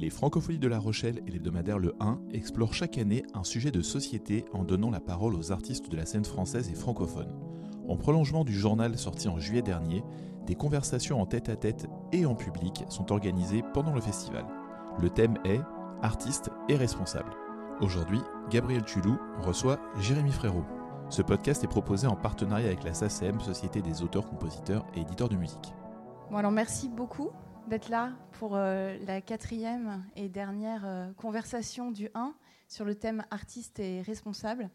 [0.00, 3.82] Les Francophonies de La Rochelle et l'hebdomadaire Le 1 explorent chaque année un sujet de
[3.82, 7.34] société en donnant la parole aux artistes de la scène française et francophone.
[7.86, 10.02] En prolongement du journal sorti en juillet dernier,
[10.46, 14.46] des conversations en tête-à-tête et en public sont organisées pendant le festival.
[14.98, 15.60] Le thème est
[16.00, 17.36] Artistes et responsables.
[17.82, 20.64] Aujourd'hui, Gabriel Tulou reçoit Jérémy Frérot.
[21.10, 25.28] Ce podcast est proposé en partenariat avec la SACEM, Société des auteurs, compositeurs et éditeurs
[25.28, 25.74] de musique.
[26.30, 27.28] Bon alors merci beaucoup
[27.70, 32.34] d'être là pour euh, la quatrième et dernière euh, conversation du 1
[32.66, 34.68] sur le thème artiste et responsable.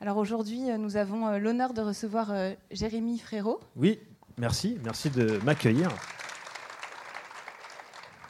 [0.00, 2.32] Alors aujourd'hui, euh, nous avons l'honneur de recevoir
[2.70, 3.60] Jérémy Frérot.
[3.76, 4.00] Oui,
[4.38, 5.90] merci, merci de m'accueillir.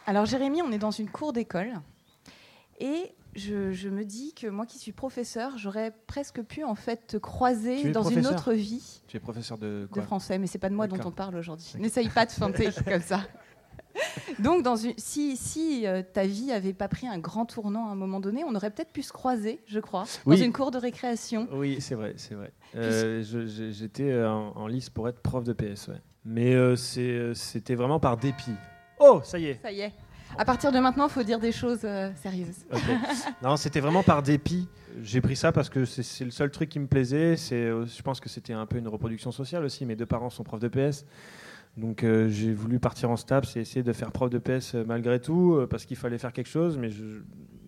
[0.07, 1.75] Alors Jérémy, on est dans une cour d'école
[2.81, 7.07] et je, je me dis que moi qui suis professeur, j'aurais presque pu en fait
[7.07, 10.71] te croiser dans une autre vie Tu es professeur de de français, mais c'est pas
[10.71, 11.69] de moi dont on parle aujourd'hui.
[11.79, 13.21] N'essaye pas de feinter comme ça.
[14.39, 17.93] Donc, dans une, si, si euh, ta vie avait pas pris un grand tournant à
[17.93, 20.79] un moment donné, on aurait peut-être pu se croiser, je crois, dans une cour de
[20.79, 21.49] récréation.
[21.53, 22.53] Oui, c'est vrai, c'est vrai.
[22.77, 23.23] Euh,
[23.71, 26.01] J'étais euh, en, en lice pour être prof de PS, ouais.
[26.25, 26.77] Mais euh,
[27.35, 28.55] c'était vraiment par dépit.
[29.01, 29.61] Oh, ça y est.
[29.63, 29.93] Ça y est.
[30.37, 32.67] À partir de maintenant, il faut dire des choses sérieuses.
[33.43, 34.69] Non, c'était vraiment par dépit.
[35.03, 37.35] J'ai pris ça parce que c'est le seul truc qui me plaisait.
[37.37, 39.87] Je pense que c'était un peu une reproduction sociale aussi.
[39.87, 41.07] Mes deux parents sont profs de PS.
[41.79, 44.85] Donc euh, j'ai voulu partir en STAPS et essayer de faire prof de PS euh,
[44.87, 46.77] malgré tout, euh, parce qu'il fallait faire quelque chose.
[46.77, 47.23] Mais je-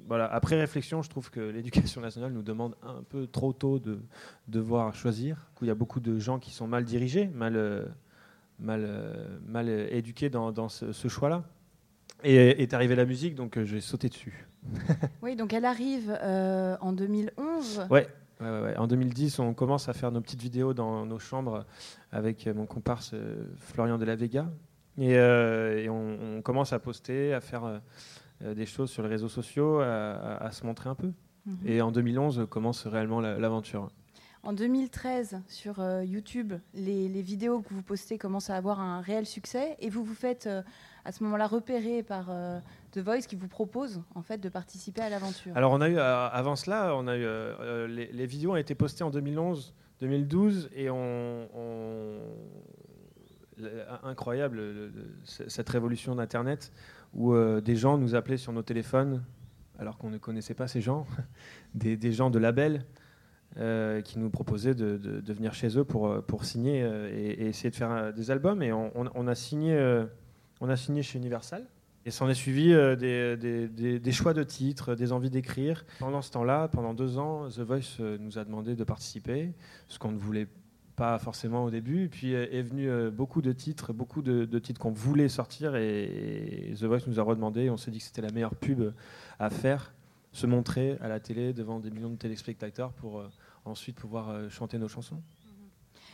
[0.09, 4.01] voilà, après réflexion, je trouve que l'éducation nationale nous demande un peu trop tôt de
[4.49, 5.51] devoir choisir.
[5.63, 7.87] Il y a beaucoup de gens qui sont mal dirigés, mal,
[8.59, 8.89] mal,
[9.47, 11.45] mal éduqués dans, dans ce, ce choix-là.
[12.25, 14.47] Et est arrivée la musique, donc j'ai sauté dessus.
[15.23, 17.87] Oui, donc elle arrive euh, en 2011.
[17.91, 18.07] Ouais.
[18.41, 18.77] Ouais, ouais, ouais.
[18.77, 21.65] En 2010, on commence à faire nos petites vidéos dans nos chambres
[22.13, 24.49] avec euh, mon comparse euh, Florian de la Vega.
[24.99, 27.65] Et, euh, et on, on commence à poster, à faire
[28.45, 31.13] euh, des choses sur les réseaux sociaux, à, à- à se montrer un peu.
[31.47, 31.57] Mhm.
[31.67, 33.89] Et en 2011 commence réellement la- l'aventure.
[34.43, 39.01] En 2013, sur euh, YouTube, les, les vidéos que vous postez commencent à avoir un
[39.03, 40.49] réel succès et vous vous faites
[41.05, 42.59] à ce moment-là repérer par euh,
[42.93, 45.57] The Voice qui vous propose en fait de participer à l'aventure.
[45.57, 48.75] Alors on a eu, euh, avant cela, on a eu, euh, les, vidéos ont été
[48.75, 52.19] postées en 2011, 2012 et on, on-
[53.59, 54.63] le- incroyable
[55.25, 56.73] cette révolution d'Internet
[57.15, 59.23] où des gens nous appelaient sur nos téléphones
[59.79, 61.07] alors qu'on ne connaissait pas ces gens,
[61.75, 62.85] des, gens de labels
[64.05, 66.81] qui nous proposaient de, venir chez eux pour, pour signer
[67.13, 69.77] et, essayer de faire des albums et on, a signé,
[70.61, 71.67] on a signé chez Universal.
[72.07, 75.85] Et s'en est suivi euh, des, choix de titres, des envies d'écrire.
[75.99, 79.53] Pendant ce temps-là, pendant deux ans, The Voice euh, nous a demandé de participer,
[79.87, 80.47] ce qu'on ne voulait
[80.97, 82.09] pas forcément au début.
[82.09, 86.85] Puis euh, est venu beaucoup de titres, beaucoup de, titres qu'on voulait sortir, et, The
[86.85, 87.69] Voice nous a redemandé.
[87.69, 88.95] On s'est dit que c'était la meilleure pub
[89.39, 89.93] à faire,
[90.33, 93.23] se montrer à la télé devant des millions de téléspectateurs pour
[93.67, 95.21] ensuite pouvoir chanter nos chansons.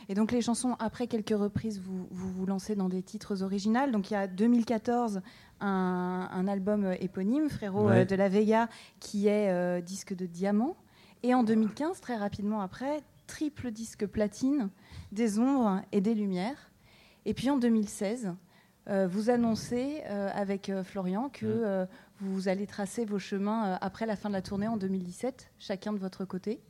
[0.09, 3.91] Et donc les chansons, après quelques reprises, vous vous, vous lancez dans des titres originaux.
[3.91, 5.21] Donc il y a 2014
[5.59, 8.01] un, un album euh, éponyme, Frérot Ouais.
[8.01, 8.69] euh, de la Vega,
[8.99, 10.77] qui est euh, disque de diamant.
[11.23, 14.69] Et en 2015, très rapidement après, triple disque platine,
[15.11, 16.71] des ombres et des lumières.
[17.25, 18.33] Et puis en 2016,
[18.87, 21.85] euh, vous annoncez euh, avec euh, Florian que
[22.21, 25.97] vous allez tracer vos chemins après la fin de la tournée en 2017, chacun de
[25.99, 26.61] votre côté.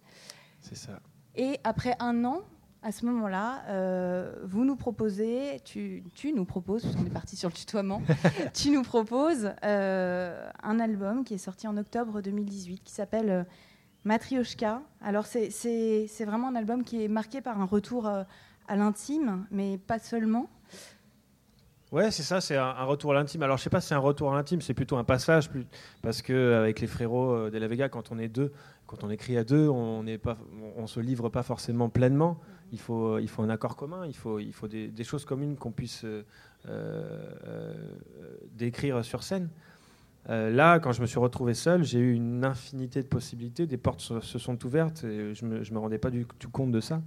[0.62, 1.00] C'est ça.
[1.36, 2.42] Et après un an,
[2.84, 7.36] à ce moment-là, euh, vous nous proposez, tu, tu nous proposes, parce qu'on est parti
[7.36, 8.02] sur le tutoiement,
[8.54, 13.44] tu nous proposes euh, un album qui est sorti en octobre 2018 qui s'appelle euh,
[14.06, 14.82] Matryoshka.
[15.02, 15.50] Alors c'est-
[16.26, 18.24] vraiment un album qui est marqué par un retour euh,
[18.68, 20.50] à l'intime, mais pas seulement.
[21.92, 23.44] Ouais, c'est ça, c'est un, un retour à l'intime.
[23.44, 25.66] Alors, je sais pas si c'est un retour à l'intime, c'est plutôt un passage, plus-
[26.02, 28.52] parce que avec les frérots de la Vega, quand on est deux,
[28.88, 30.38] quand on écrit à deux, on n'est pas,
[30.78, 32.38] on, on se livre pas forcément pleinement.
[32.72, 35.56] Il faut, euh, il faut un accord commun, il faut, il faut des, choses communes
[35.56, 36.06] qu'on puisse
[36.70, 37.74] euh, euh,
[38.56, 39.50] décrire sur scène.
[40.30, 43.78] Euh, là, quand je me suis retrouvé seul, j'ai eu une infinité de possibilités, des
[43.78, 47.02] portes se, sont ouvertes, et je je me rendais pas du tout compte de ça.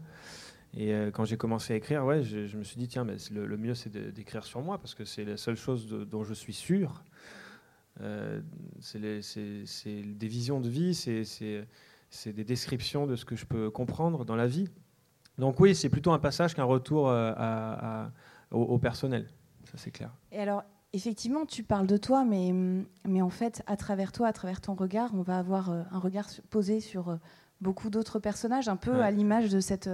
[0.74, 3.74] Et quand j'ai commencé à écrire, ouais, je, me suis dit, tiens, mais le, mieux,
[3.74, 7.02] c'est d'écrire sur moi, parce que c'est la seule chose dont je suis sûr.
[8.78, 14.36] C'est des visions de vie, c'est des descriptions de ce que je peux comprendre dans
[14.36, 14.68] la vie.
[15.40, 18.10] Donc oui, c'est plutôt un passage qu'un retour euh, à- à-
[18.52, 19.26] au, au personnel,
[19.64, 20.10] ça c'est clair.
[20.32, 22.52] Et alors, effectivement, tu parles de toi, mais,
[23.04, 25.98] mais en fait, à travers toi, à travers ton regard, on va avoir euh, un
[25.98, 27.16] regard posé sur euh,
[27.60, 29.02] beaucoup d'autres personnages, un peu Ouais.
[29.04, 29.90] à l'image de cette,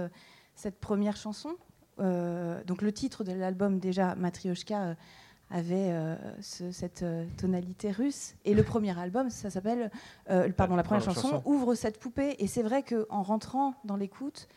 [0.55, 1.51] cette première chanson.
[1.99, 4.93] Euh, donc le titre de l'album, déjà, Matryoshka, euh,
[5.49, 5.95] avait
[6.41, 7.05] cette
[7.37, 8.35] tonalité russe.
[8.43, 9.89] Et le premier album, ça s'appelle,
[10.57, 12.35] pardon, la première chanson, ouvre cette poupée.
[12.39, 14.49] Et c'est vrai qu'en rentrant dans l'écoute,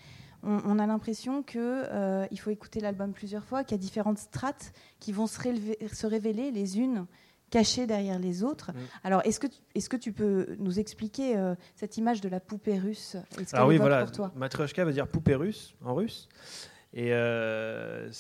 [0.43, 5.13] on, a l'impression qu'il faut écouter l'album plusieurs fois, qu'il y a différentes strates qui
[5.13, 7.07] vont se révéler les unes
[7.51, 8.73] cachées derrière les autres.
[8.73, 8.77] Mm.
[9.05, 12.41] Alors, est-ce que, tu, est que tu peux nous expliquer euh, cette image de la
[12.41, 13.17] poupée russe?
[13.53, 14.07] Alors oui, voilà,
[14.37, 16.29] Matryoshka veut dire poupée russe en russe.
[16.93, 18.11] Et euh,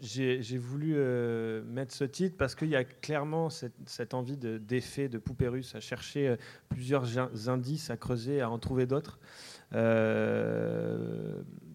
[0.00, 5.18] j'ai voulu euh, mettre ce titre parce qu'il y a clairement cette, envie d'effet de,
[5.18, 6.36] poupée russe, à chercher
[6.70, 7.04] plusieurs
[7.48, 9.18] indices, à creuser, à en trouver d'autres.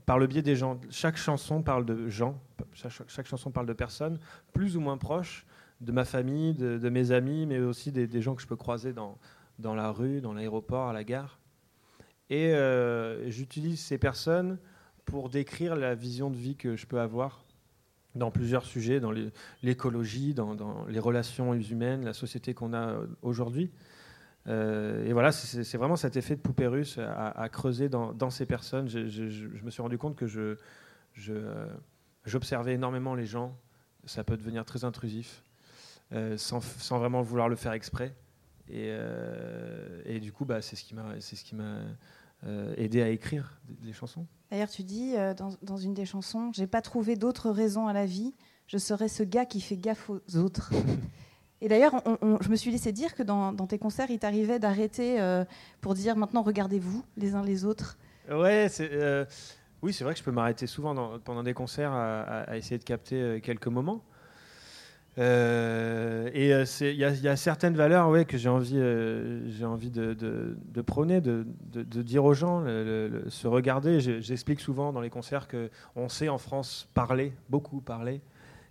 [0.09, 0.81] Par le biais des gens.
[0.89, 2.41] Chaque chanson parle de gens,
[2.73, 4.17] chaque chanson parle de personnes,
[4.53, 5.45] plus ou moins proches,
[5.81, 9.19] de ma famille, de, mes amis, mais aussi des, gens que je peux croiser dans,
[9.59, 11.38] dans la rue, dans l'aéroport, à la gare.
[12.31, 14.57] Et euh, j'utilise ces personnes
[15.06, 17.45] pour décrire la vision de vie que je peux avoir
[18.15, 19.13] dans plusieurs sujets, dans
[19.62, 23.69] l'écologie, dans, les relations humaines, la société qu'on a euh, aujourd'hui.
[24.50, 28.90] Euh, et voilà, c'est vraiment cet effet de poupée russe à, creuser dans, ces personnes.
[28.90, 30.57] Je, je, me suis rendu compte que
[32.25, 33.57] j'observais énormément les gens.
[34.06, 35.44] Ça peut devenir très intrusif.
[36.12, 38.16] Euh, sans, vraiment vouloir le faire exprès.
[38.68, 41.38] Et, euh, du coup, bah, c'est ce qui m'a, c'est
[42.46, 44.25] euh, aidé à écrire des, chansons.
[44.50, 45.13] D'ailleurs, tu dis
[45.62, 48.34] dans, une des chansons, j'ai pas trouvé d'autres raisons à la vie.
[48.66, 50.72] Je serais ce gars qui fait gaffe aux autres.
[51.61, 52.01] Et d'ailleurs,
[52.41, 55.17] je me suis laissé dire que dans, tes concerts, il t'arrivait d'arrêter
[55.81, 57.97] pour dire maintenant regardez-vous les uns les autres.
[58.31, 58.89] Ouais, c'est,
[59.81, 63.41] oui, c'est vrai que je peux m'arrêter souvent pendant des concerts à, essayer de capter
[63.44, 64.01] quelques moments.
[65.17, 71.19] Euh, et euh, il y, a certaines valeurs ouais, que j'ai envie, euh, de, prôner,
[71.19, 71.44] de,
[72.01, 74.00] dire aux gens, se regarder.
[74.00, 78.21] J'explique souvent dans les concerts qu'on sait en France parler, beaucoup parler,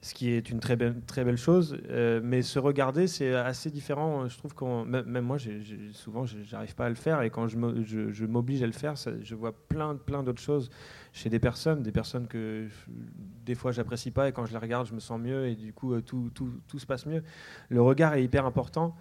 [0.00, 1.76] ce qui est une très belle, chose.
[1.90, 4.28] Euh, mais se regarder, c'est assez différent.
[4.28, 5.60] Je trouve qu'on, même moi, j'ai,
[5.92, 7.22] souvent, j'arrive pas à le faire.
[7.22, 10.70] Et quand je, m'oblige à le faire, je vois plein, plein d'autres choses
[11.12, 12.68] chez des personnes, des personnes que
[13.44, 14.28] des fois j'apprécie pas.
[14.28, 15.46] Et quand je les regarde, je me sens mieux.
[15.48, 17.24] Et du coup, euh, tout, tout, tout se passe mieux.
[17.68, 18.96] Le regard est hyper important.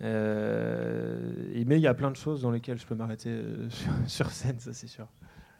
[0.00, 1.32] Euh,
[1.66, 3.42] mais il y a plein de choses dans lesquelles je peux m'arrêter
[4.06, 5.08] sur scène, ça c'est sûr.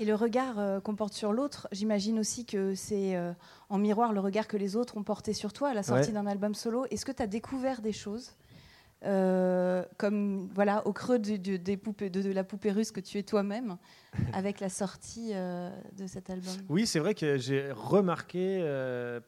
[0.00, 3.32] Et le regard euh, qu'on porte sur l'autre, j'imagine aussi que c'est euh,
[3.68, 6.26] en miroir le regard que les autres ont porté sur toi à la sortie d'un
[6.26, 6.86] album solo.
[6.90, 8.36] Est-ce que tu as découvert des choses
[9.04, 13.22] euh, comme voilà au creux de, des poupées, de, la poupée russe que tu es
[13.22, 13.76] toi-même
[14.32, 16.54] avec la sortie de cet album?
[16.68, 18.62] Oui, c'est vrai que j'ai remarqué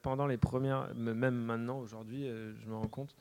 [0.03, 3.17] pendant les premières, même maintenant aujourd'hui, je me rends compte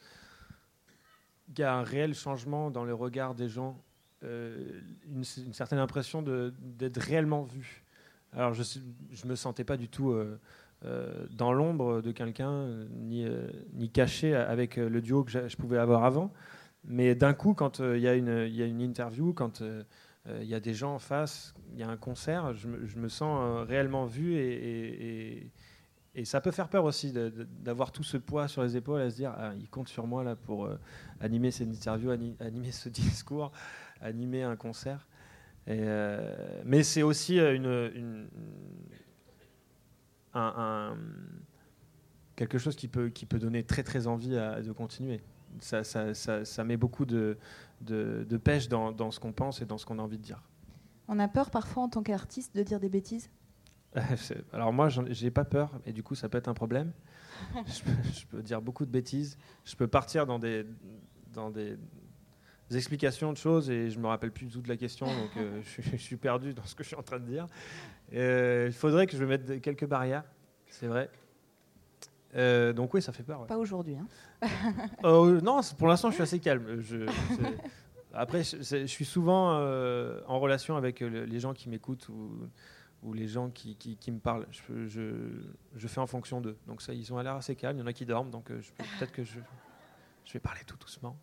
[1.55, 3.75] qu'il y a un réel changement dans le regard des gens
[4.25, 7.83] euh, une, certaine impression d'être réellement vu.
[8.33, 8.63] Alors je
[9.23, 10.39] ne me sentais pas du tout euh,
[10.85, 13.25] euh, dans l'ombre de quelqu'un, ni,
[13.73, 16.33] ni caché avec le duo que je pouvais avoir avant.
[16.83, 20.95] Mais d'un coup, quand il y, a une interview, quand il y a des gens
[20.95, 25.51] en face, il y a un concert, je me, sens réellement vu et,
[26.15, 29.15] et, ça peut faire peur aussi d'avoir tout ce poids sur les épaules à se
[29.15, 30.69] dire ah, il compte sur moi là pour
[31.21, 33.51] animer cette interview, animer ce discours
[34.01, 35.07] animer un concert.
[35.67, 38.27] Euh, mais c'est aussi euh, une,
[40.33, 40.97] un,
[42.35, 45.21] quelque chose qui peut, qui peut donner très très envie de continuer.
[45.59, 47.37] Ça, ça, ça, met beaucoup de,
[47.81, 50.41] de, pêche dans, dans, ce qu'on pense et dans ce qu'on a envie de dire.
[51.07, 53.29] On a peur parfois en tant qu'artiste de dire des bêtises?
[54.53, 56.93] Alors moi, j'ai pas peur, et du coup, ça peut être un problème.
[57.65, 59.37] je, peux, je, peux, dire beaucoup de bêtises.
[59.65, 60.67] Je peux partir dans des,
[61.33, 61.77] dans des,
[62.75, 65.61] explications de choses et je me rappelle plus du tout de la question, donc euh,
[65.91, 67.47] je, suis perdu dans ce que je suis en train de dire.
[68.13, 70.23] Euh, il faudrait que je mette quelques barrières,
[70.67, 71.09] c'est vrai.
[72.35, 73.47] Euh, donc oui, ça fait peur.
[73.47, 73.95] Pas aujourd'hui.
[73.95, 74.47] Hein.
[75.03, 76.79] Non, pour l'instant, je suis assez calme.
[76.81, 77.07] Je,
[78.13, 79.55] après, je, suis souvent
[80.27, 82.47] en relation avec les gens qui m'écoutent ou,
[83.01, 84.45] ou, les gens qui, qui, me parlent.
[84.51, 86.57] Je, fais en fonction d'eux.
[86.67, 87.77] Donc ça, ils ont l'air assez calmes.
[87.77, 89.39] Il y en a qui dorment, donc peut-être que je
[90.31, 91.17] vais parler tout doucement.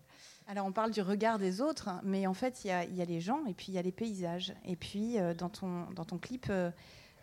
[0.48, 3.44] Alors on parle du regard des autres, mais en fait il y, a les gens
[3.46, 4.54] et puis il y a les paysages.
[4.64, 6.70] Et puis euh, dans, ton, dans ton clip euh,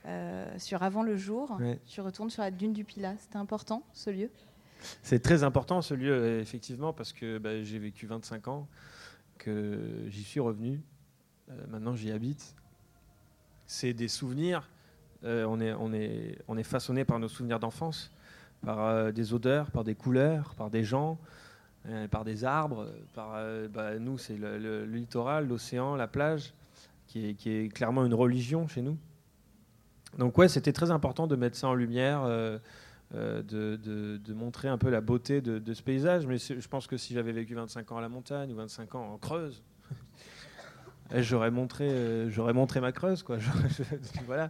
[0.06, 3.15] euh, sur Avant le jour, tu retournes sur la dune du Pilat.
[3.18, 4.30] C'était important ce lieu?
[5.01, 8.68] C'est très important ce lieu, effectivement, parce que bah, j'ai vécu 25 ans,
[9.38, 10.82] que j'y suis revenu.
[11.70, 12.53] maintenant j'y habite.
[13.65, 14.70] C'est des souvenirs.
[15.24, 18.12] on, est, on, est, on est façonné par nos souvenirs d'enfance,
[18.62, 21.18] par des odeurs, par des couleurs, par des gens.
[21.89, 22.87] Euh, par des arbres.
[23.13, 26.53] Par, euh, bah, nous, c'est le, littoral, l'océan, la plage,
[27.07, 28.97] qui est, clairement une religion chez nous.
[30.17, 32.57] Donc ouais, c'était très important de mettre ça en lumière, euh,
[33.11, 36.25] de, montrer un peu la beauté de, ce paysage.
[36.25, 39.13] Mais je pense que si j'avais vécu 25 ans à la montagne ou 25 ans
[39.13, 39.61] en Creuse,
[41.15, 43.23] j'aurais montré, j'aurais montré ma Creuse.
[43.23, 43.39] Quoi.
[44.25, 44.49] voilà.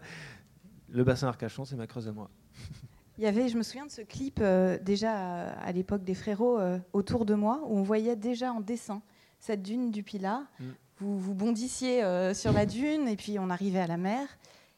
[0.92, 2.30] Le bassin Arcachon, c'est ma Creuse à moi.
[3.18, 4.42] Il y avait, je me souviens de ce clip
[4.82, 6.60] déjà à, l'époque des frérots
[6.94, 9.02] autour de moi, où on voyait déjà en dessin
[9.40, 10.44] cette dune du Pilat.
[10.60, 10.66] Mm.
[10.98, 12.02] Vous, vous bondissiez
[12.34, 14.28] sur la dune et puis on arrivait à la mer.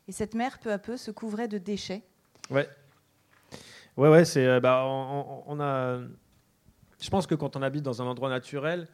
[0.08, 2.04] Et cette mer, peu à peu, se couvrait de déchets.
[2.50, 2.70] Ouais.
[3.98, 4.46] Ouais, ouais, c'est.
[4.46, 6.00] Euh, bah, on, a.
[7.00, 8.88] Je pense que quand on habite dans un endroit naturel,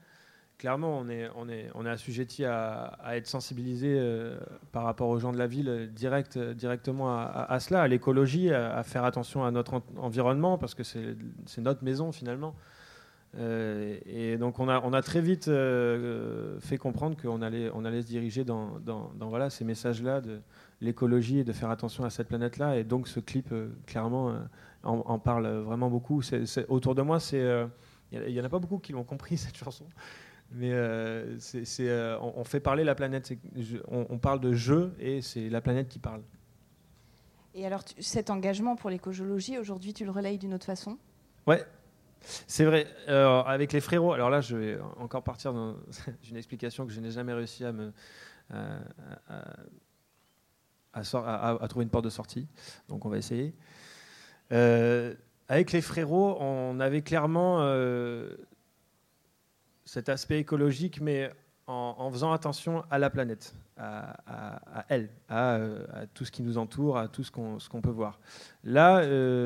[0.62, 4.40] clairement, on est, on est, on est assujetti à, être sensibilisé euh,
[4.72, 9.04] par rapport aux gens de la ville, direct, directement à, cela, à l'écologie, à, faire
[9.04, 11.18] attention à notre environnement, parce que c'est
[11.58, 12.56] notre maison finalement.
[13.38, 15.50] Euh, et donc on a, on a très vite
[16.60, 20.42] fait comprendre qu'on allait, on allait se diriger dans, dans, dans voilà, ces messages-là de,
[20.82, 22.78] l'écologie et de faire attention à cette planète-là.
[22.78, 24.40] Et donc ce clip, euh, clairement, euh,
[24.84, 26.22] en, parle vraiment beaucoup.
[26.68, 27.68] autour de moi, il euh,
[28.12, 29.86] n'y en a pas beaucoup qui l'ont compris, cette chanson.
[30.54, 30.74] Mais
[31.40, 31.90] c'est,
[32.22, 33.34] on, fait parler la planète.
[33.88, 36.22] On, parle de jeu et c'est la planète qui parle.
[37.54, 40.98] Et alors, cet engagement pour l'écologie, aujourd'hui, tu le relayes d'une autre façon?
[41.48, 41.64] Ouais,
[42.48, 42.86] c'est vrai.
[43.08, 45.76] avec les frérots, alors là, je vais encore partir dans
[46.30, 47.94] une explication que je n'ai jamais réussi à me,
[50.94, 52.48] à, trouver une porte de sortie.
[52.90, 53.54] Donc on va essayer.
[54.52, 55.14] Euh,
[55.48, 58.36] avec les frérots, on avait clairement euh,
[59.92, 61.32] cet aspect écologique, mais
[61.68, 66.98] en, faisant attention à la planète, à, elle, euh, à, tout ce qui nous entoure,
[66.98, 68.20] à tout ce qu'on peut voir.
[68.64, 68.98] Là,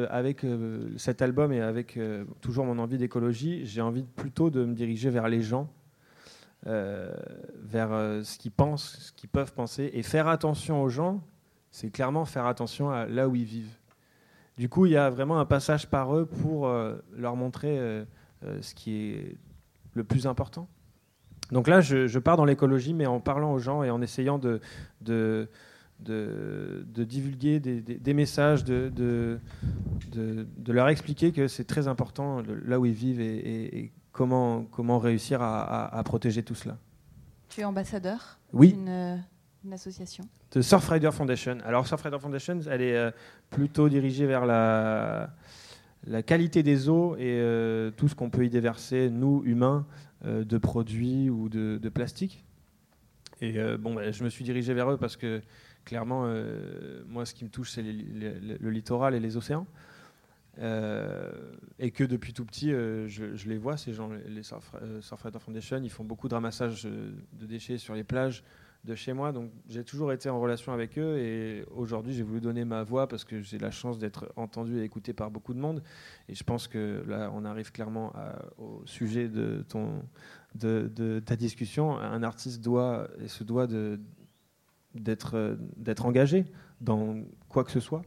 [0.10, 0.46] avec
[0.98, 2.00] cet album et avec
[2.42, 5.70] toujours mon envie d'écologie, j'ai envie plutôt de me diriger vers les gens,
[6.66, 7.90] vers
[8.24, 11.24] ce qu'ils pensent, ce qu'ils peuvent penser, et faire attention aux gens
[11.76, 13.78] c'est clairement faire attention à là où ils vivent.
[14.58, 18.06] Du coup, il y a vraiment un passage par eux pour euh, leur montrer euh,
[18.46, 19.38] euh, ce qui est
[19.96, 20.68] le plus important.
[21.52, 24.62] Donc là, je, pars dans l'écologie, mais en parlant aux gens et en essayant de,
[25.02, 25.48] de,
[26.00, 32.94] de, divulguer des, messages, de, de, leur expliquer que c'est très important là où ils
[32.94, 36.78] vivent et, comment, comment réussir à, protéger tout cela.
[37.50, 38.78] Tu es ambassadeur Oui
[39.66, 41.58] une association De Surfrider Foundation.
[41.66, 43.12] Alors Surfrider Foundation, elle est euh,
[43.50, 45.32] plutôt dirigée vers la,
[46.08, 49.86] la qualité des eaux et euh, tout ce qu'on peut y déverser, nous, humains,
[50.26, 52.44] euh, de produits ou de, de plastique.
[53.42, 55.42] Et bon, bah, je me suis dirigé vers eux parce que
[55.84, 56.26] clairement,
[57.06, 59.68] moi, ce qui me touche, c'est le littoral et les océans.
[60.58, 64.42] et que depuis tout petit, je, les vois, ces gens, les
[65.02, 68.42] Surfrider Foundation, ils font beaucoup de ramassage de déchets sur les plages,
[68.86, 69.32] de chez moi.
[69.32, 73.08] Donc j'ai toujours été en relation avec eux et aujourd'hui j'ai voulu donner ma voix
[73.08, 75.82] parce que j'ai la chance d'être entendu et écouté par beaucoup de monde.
[76.30, 78.14] Et je pense que là on arrive clairement
[78.58, 80.04] au sujet de, ton,
[80.54, 81.98] de, ta discussion.
[81.98, 83.68] Un artiste doit et se doit
[84.94, 86.46] d'être, engagé
[86.80, 88.04] dans quoi que ce soit.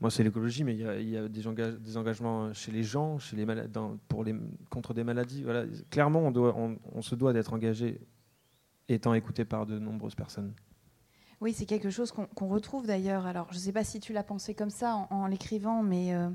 [0.00, 3.46] Moi, c'est l'écologie, mais il y a, des, engagements chez les gens, chez les
[4.08, 4.34] pour les,
[4.68, 5.44] contre des maladies.
[5.44, 5.64] Voilà.
[5.90, 8.00] Clairement, on, doit, on se doit d'être engagé
[8.88, 10.54] étant écouté par de nombreuses personnes.
[11.40, 13.26] Oui, c'est quelque chose qu'on retrouve d'ailleurs.
[13.26, 16.28] Alors, je ne sais pas si tu l'as pensé comme ça en, l'écrivant, mais euh,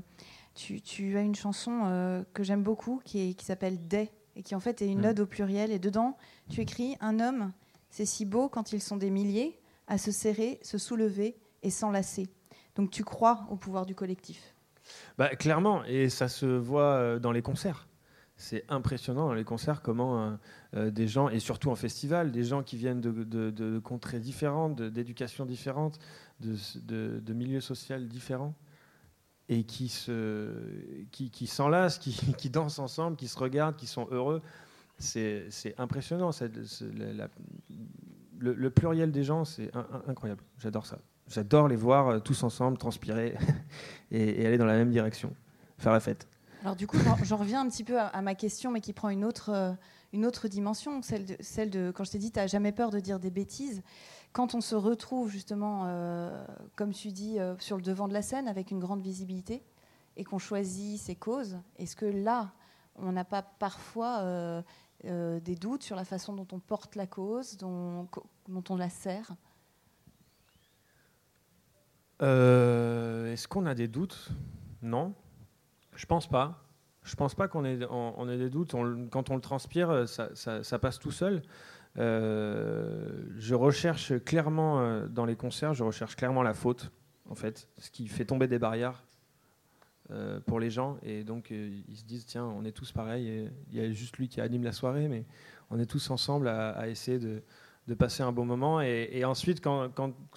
[0.54, 4.60] tu, as une chanson euh, que j'aime beaucoup qui, qui s'appelle Day et qui en
[4.60, 5.10] fait est une mm.
[5.10, 5.72] ode au pluriel.
[5.72, 6.18] Et dedans,
[6.50, 7.52] tu écris Un homme,
[7.88, 12.28] c'est si beau quand ils sont des milliers à se serrer, se soulever et s'enlacer.
[12.76, 14.54] Donc, tu crois au pouvoir du collectif
[15.16, 17.87] bah, Clairement, et ça se voit euh, dans les concerts
[18.38, 20.36] c'est impressionnant dans les concerts comment euh,
[20.76, 25.44] euh, des gens, et surtout en festival, des gens qui viennent de, contrées différentes, d'éducations
[25.44, 25.98] différentes,
[26.40, 28.54] de, milieux sociaux différents,
[29.48, 30.52] et qui, se,
[31.10, 34.40] qui, s'enlacent, qui, qui, dansent ensemble, qui se regardent, qui sont heureux.
[34.98, 36.30] C'est, impressionnant.
[38.38, 39.70] le, pluriel des gens, c'est
[40.06, 40.42] incroyable.
[40.58, 40.98] J'adore ça.
[41.28, 43.36] J'adore les voir euh, tous ensemble, transpirer
[44.12, 45.34] et aller dans la même direction,
[45.76, 46.26] faire la fête.
[46.62, 49.24] Alors du coup, j'en reviens un petit peu à, ma question, mais qui prend une
[49.24, 49.72] autre, euh,
[50.12, 52.90] une autre dimension, celle de, celle de quand je t'ai dit, tu n'as jamais peur
[52.90, 53.82] de dire des bêtises.
[54.32, 58.22] Quand on se retrouve justement, euh, comme tu dis, euh, sur le devant de la
[58.22, 59.62] scène avec une grande visibilité
[60.16, 62.50] et qu'on choisit ses causes, est-ce que là,
[62.96, 64.64] on n'a pas parfois
[65.04, 68.08] des doutes sur la façon dont on porte la cause, dont,
[68.48, 69.30] dont on la sert?
[72.20, 74.30] Est-ce qu'on a des doutes?
[74.82, 75.14] Non.
[75.98, 76.64] Je pense pas.
[77.02, 78.74] Je pense pas qu'on ait, des doutes.
[79.10, 81.42] quand on le transpire, ça, passe tout seul.
[81.96, 86.92] Euh, je recherche clairement euh, dans les concerts, je recherche clairement la faute,
[87.28, 89.02] en fait, ce qui fait tomber des barrières
[90.46, 90.98] pour les gens.
[91.02, 93.50] Et donc, ils se disent, tiens, on est tous pareils.
[93.70, 95.24] Il y a juste lui qui anime la soirée, mais
[95.70, 97.42] on est tous ensemble à, essayer de,
[97.94, 98.80] passer un bon moment.
[98.80, 99.90] Et, ensuite, quand,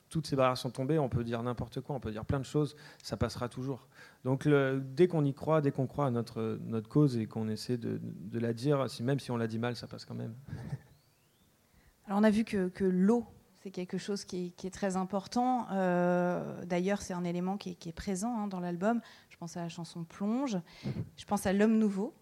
[0.09, 2.45] toutes ces barrières sont tombées, on peut dire n'importe quoi, on peut dire plein de
[2.45, 3.87] choses, ça passera toujours.
[4.23, 7.77] Donc dès qu'on y croit, dès qu'on croit à notre, notre cause et qu'on essaie
[7.77, 7.99] de,
[8.33, 10.35] la dire, même si on l'a dit mal, ça passe quand même.
[12.05, 13.25] Alors on a vu que, que l'eau,
[13.61, 15.67] c'est quelque chose qui est, très important.
[15.71, 19.01] Euh, d'ailleurs, c'est un élément qui est, présent hein, dans l'album.
[19.29, 20.57] Je pense à la chanson Plonge,
[21.15, 22.13] je pense à L'homme nouveau.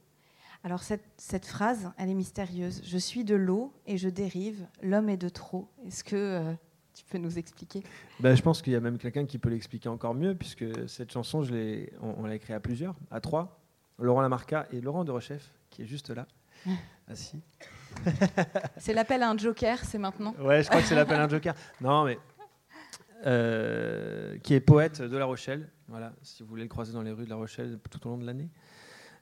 [0.64, 2.82] Alors cette, cette, phrase, elle est mystérieuse.
[2.84, 5.70] Je suis de l'eau et je dérive, l'homme est de trop.
[5.88, 6.54] Est-ce que euh,
[6.94, 7.82] tu peux nous expliquer?
[8.20, 11.12] Ben, Je pense qu'il y a même quelqu'un qui peut l'expliquer encore mieux, puisque cette
[11.12, 13.60] chanson, je on, on l'a écrite à plusieurs, à trois.
[14.00, 16.26] Laurent Lamarca et Laurent de Rechef, qui est juste là,
[17.08, 17.42] assis.
[18.78, 20.34] c'est l'appel à un joker, c'est maintenant?
[20.40, 21.54] Ouais, je crois que c'est l'appel à un joker.
[21.82, 22.18] Non, mais.
[23.26, 27.12] Euh, qui est poète de La Rochelle, voilà, si vous voulez le croiser dans les
[27.12, 28.50] rues de La Rochelle tout au long de l'année.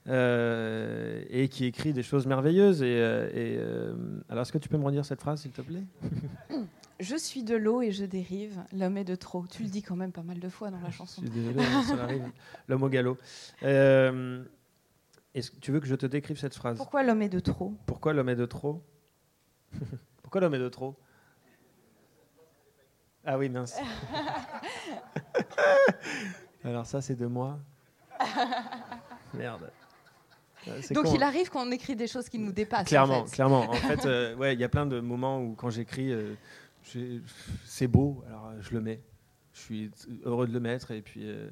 [0.07, 2.81] Euh, et qui écrit des choses merveilleuses.
[2.81, 3.93] Et, euh,
[4.29, 5.83] alors, est-ce que tu peux me redire cette phrase, s'il te plaît?
[6.99, 9.45] Je suis de l'eau et je dérive, l'homme est de trop.
[9.47, 11.21] Tu le dis quand même pas mal de fois dans la chanson.
[11.21, 12.31] Je suis désolé, hein, ça arrive.
[12.67, 13.17] L'homme au galop.
[13.63, 14.43] Euh,
[15.35, 16.77] est-ce que tu veux que je te décrive cette phrase?
[16.77, 17.75] Pourquoi l'homme est de trop?
[17.85, 18.81] Pourquoi l'homme est de trop?
[20.23, 20.95] Pourquoi l'homme est de trop?
[23.25, 23.77] Ah oui, mince.
[26.63, 27.59] Alors ça, c'est de moi.
[29.33, 29.69] Merde.
[30.91, 31.27] Donc il hein.
[31.27, 32.87] arrive qu'on écrit des choses qui nous dépassent.
[32.87, 33.35] Clairement, en fait.
[33.35, 33.69] clairement.
[33.69, 36.35] En fait, euh, ouais, il y a plein de moments où quand j'écris, euh,
[37.65, 39.01] c'est beau, alors je le mets.
[39.53, 39.91] Je suis
[40.23, 41.49] heureux de le mettre et puis euh,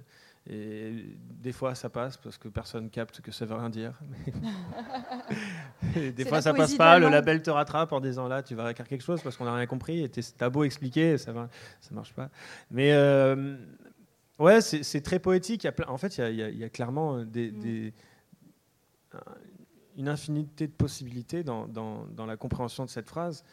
[0.48, 0.94] et
[1.42, 4.00] des fois, ça passe parce que personne capte que ça veut rien dire.
[5.96, 7.00] des fois, ça passe pas.
[7.00, 9.56] Le label te rattrape en disant là, tu vas écrire quelque chose parce qu'on n'a
[9.56, 10.04] rien compris.
[10.04, 11.50] Et t'as beau expliquer, ça va,
[11.82, 12.30] ça marche pas.
[12.70, 13.58] Mais euh,
[14.38, 15.64] ouais, c'est très poétique.
[15.64, 17.60] Il y a en fait, il y, a, clairement des, mm.
[17.60, 17.94] des,
[19.98, 23.44] une infinité de possibilités dans, dans, dans la compréhension de cette phrase.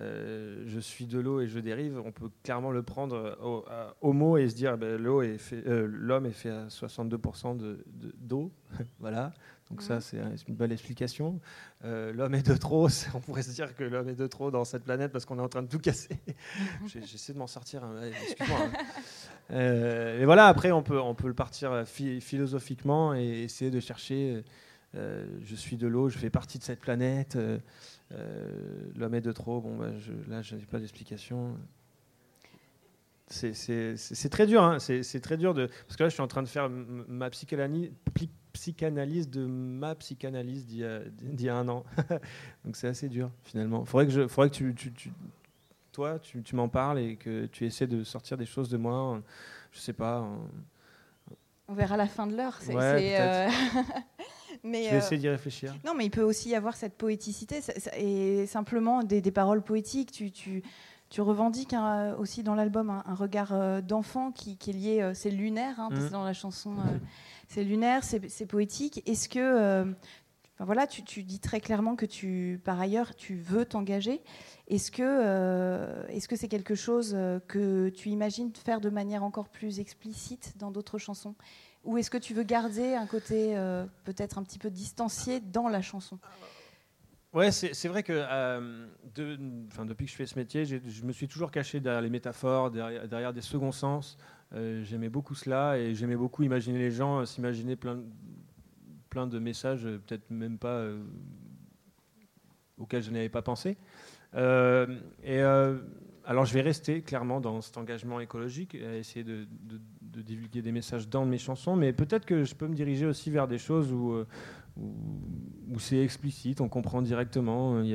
[0.00, 3.36] Euh, je suis de l'eau et je dérive, on peut clairement le prendre
[4.00, 7.58] au, mot et se dire ben, l'eau est fait, euh, l'homme est fait à 62%
[7.58, 7.84] de,
[8.16, 8.50] d'eau,
[9.00, 9.32] voilà.
[9.70, 11.40] Donc ça c'est une belle explication.
[11.84, 14.64] Euh, l'homme est de trop, on pourrait se dire que l'homme est de trop dans
[14.64, 16.16] cette planète parce qu'on est en train de tout casser.
[16.86, 18.00] J'essaie de m'en sortir, hein.
[18.22, 18.58] excuse-moi.
[19.50, 19.56] Hein.
[20.20, 24.42] et voilà, après on peut on peut le partir philosophiquement et essayer de chercher.
[24.94, 27.36] Je suis de l'eau, je fais partie de cette planète.
[28.14, 31.56] Euh, l'homme est de trop, bon, bah, je, là, je n'ai pas d'explication.
[33.28, 34.78] C'est très dur, hein.
[34.78, 37.90] c'est très dur de parce que là, je suis en train de faire ma psychanalyse,
[38.52, 41.84] psychanalyse de ma psychanalyse d'il y, y, a un an.
[42.64, 43.86] Donc c'est assez dur finalement.
[43.86, 45.12] Faudrait que je, faudrait que tu, tu, tu
[45.92, 49.22] toi, tu, tu m'en parles et que tu essaies de sortir des choses de moi.
[49.72, 50.28] Je sais pas.
[51.68, 52.58] On verra la fin de l'heure.
[52.68, 53.48] Ouais, euh...
[54.64, 55.74] Mais, je vais euh, essayer d'y réfléchir.
[55.84, 57.60] Non, mais il peut aussi y avoir cette poéticité
[57.96, 60.12] et simplement des, paroles poétiques.
[60.12, 60.62] Tu, tu,
[61.10, 61.74] tu revendiques
[62.18, 65.88] aussi dans l'album un, regard euh, d'enfant qui, qui, est lié, euh, c'est lunaire, hein,
[65.90, 66.08] mmh.
[66.10, 66.74] dans la chanson,
[67.48, 69.02] c'est lunaire, c'est poétique.
[69.06, 69.94] Est-ce que,
[70.64, 74.22] voilà, tu, dis très clairement que tu, par ailleurs, tu veux t'engager.
[74.68, 77.16] Est-ce que, est-ce que c'est quelque chose
[77.48, 81.34] que tu imagines faire de manière encore plus explicite dans d'autres chansons?
[81.84, 85.68] Ou est-ce que tu veux garder un côté euh, peut-être un petit peu distancié dans
[85.68, 86.18] la chanson?
[87.32, 91.50] Ouais, c'est vrai que euh, depuis que je fais ce métier, je me suis toujours
[91.50, 94.18] caché derrière les métaphores, derrière, des seconds sens.
[94.52, 98.00] Euh, j'aimais beaucoup cela et j'aimais beaucoup imaginer les gens, s'imaginer plein,
[99.12, 100.86] plein de messages, peut-être même pas
[102.78, 103.76] auxquels je n'avais pas pensé.
[104.34, 105.42] et
[106.24, 109.46] alors je vais rester clairement dans cet engagement écologique, à essayer de
[110.22, 113.48] divulguer des messages dans mes chansons, mais peut-être que je peux me diriger aussi vers
[113.48, 114.26] des choses où, euh,
[114.76, 117.88] où, c'est explicite, on comprend directement, il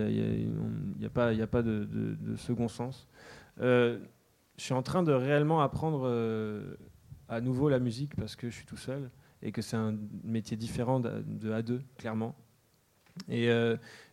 [0.99, 3.07] n'y a, a, pas, a pas de, second sens.
[3.59, 3.99] Euh,
[4.57, 6.75] je suis en train de réellement apprendre euh,
[7.29, 9.09] à nouveau la musique parce que je suis tout seul
[9.41, 12.35] et que c'est un métier différent de, de A2, clairement.
[13.29, 13.49] Et,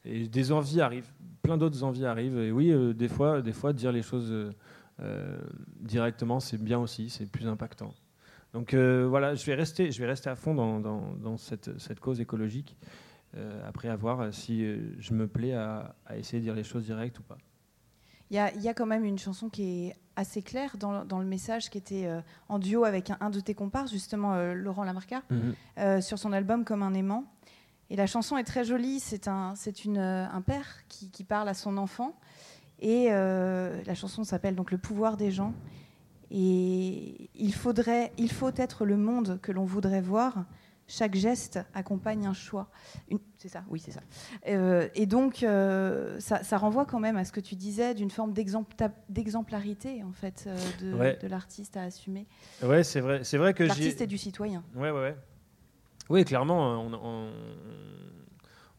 [0.05, 2.39] et, des envies arrivent, plein d'autres envies arrivent.
[2.39, 4.33] Et oui, des, fois, des fois, dire les choses
[5.01, 5.39] euh,
[5.81, 7.95] directement, c'est bien aussi, c'est plus impactant.
[8.53, 11.99] Donc euh, voilà, je vais, rester, je vais rester à fond dans, dans, cette, cette,
[11.99, 12.77] cause écologique,
[13.37, 14.65] euh, après avoir si
[14.99, 17.39] je me plais à, essayer de dire les choses directes ou pas.
[18.31, 21.19] Il y, a, y a, quand même une chanson qui est assez claire dans, dans
[21.19, 22.09] le message, qui était
[22.49, 26.01] en duo avec un, de tes comparses, justement Laurent Lamarca, mhm.
[26.01, 27.25] sur son album Comme un aimant.
[27.91, 31.55] Et la chanson est très jolie, c'est un, une, un père qui, qui, parle à
[31.55, 32.17] son enfant
[32.81, 35.55] et euh, la chanson s'appelle donc Le pouvoir des gens.
[36.31, 40.45] Et il, faudrait, il faut être le monde que l'on voudrait voir.
[40.87, 42.69] Chaque geste accompagne un choix.
[43.39, 44.01] C'est ça, oui, c'est ça.
[44.49, 48.33] Euh, et donc, euh, ça, renvoie quand même à ce que tu disais d'une forme
[48.33, 52.27] d'exemplarité, en fait, euh, de, l'artiste à assumer.
[52.63, 54.63] Ouais, c'est vrai, c'est vrai que l'artiste est du citoyen.
[54.75, 55.17] Ouais, ouais, ouais.
[56.11, 56.83] Oui, clairement,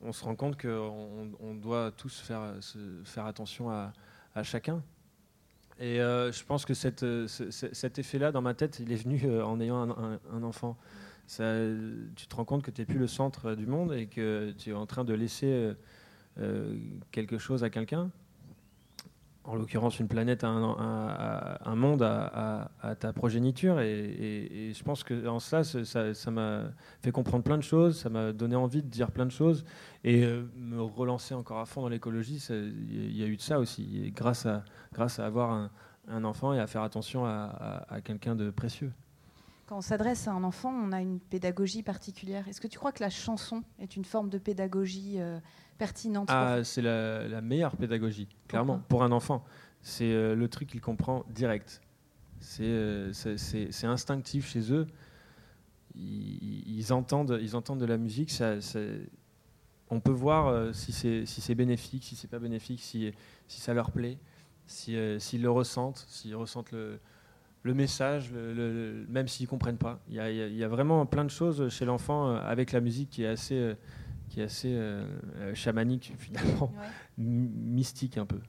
[0.01, 2.53] on, se rend compte qu'on on doit tous faire,
[3.03, 3.93] faire attention à,
[4.43, 4.83] chacun.
[5.79, 9.89] Et je pense que cette, cet effet-là, dans ma tête, il est venu en ayant
[10.31, 10.77] un enfant
[11.27, 14.71] tu te rends compte que tu n'es plus le centre du monde et que tu
[14.71, 15.73] es en train de laisser euh,
[16.39, 16.77] euh,
[17.11, 18.11] quelque chose à quelqu'un,
[19.43, 23.79] en l'occurrence une planète, un, un, monde à, ta progéniture.
[23.79, 26.63] Et, je pense que en ça, ça m'a
[27.01, 29.63] fait comprendre plein de choses, ça m'a donné envie de dire plein de choses
[30.03, 32.43] et euh, me relancer encore à fond dans l'écologie.
[32.49, 35.69] Il y a eu de ça aussi, grâce à, grâce à avoir
[36.07, 38.91] un, enfant et à faire attention à quelqu'un de précieux.
[39.65, 42.47] Quand on s'adresse à un enfant, on a une pédagogie particulière.
[42.47, 45.39] Est-ce que tu crois que la chanson est une forme de pédagogie euh,
[45.79, 49.43] pertinente ah, C'est la, meilleure pédagogie, clairement, pour un enfant.
[49.81, 51.81] C'est euh, le truc qu'il comprend direct.
[52.59, 54.85] Euh, c'est instinctif chez eux.
[55.95, 58.29] Ils, entendent, ils entendent de la musique.
[58.29, 58.57] Ça,
[59.89, 63.11] on peut voir si c'est si bénéfique, si c'est pas bénéfique, si,
[63.47, 64.19] si ça leur plaît,
[64.67, 66.99] s'ils le ressentent, s'ils ressentent le,
[67.65, 69.99] le message, même s'ils ne comprennent pas.
[70.07, 73.27] Il y, a, vraiment plein de choses chez l'enfant euh, avec la musique qui est
[73.27, 73.73] assez, euh,
[74.29, 75.03] qui est assez euh,
[75.55, 76.71] chamanique, finalement,
[77.17, 78.39] mystique un peu.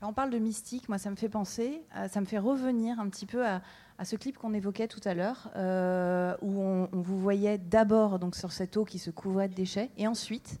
[0.00, 3.08] Alors on parle de mystique, moi ça me fait penser, ça me fait revenir un
[3.08, 3.62] petit peu à,
[4.02, 5.48] ce clip qu'on évoquait tout à l'heure,
[6.42, 9.90] où on, on, vous voyait d'abord donc sur cette eau qui se couvrait de déchets,
[9.96, 10.58] et ensuite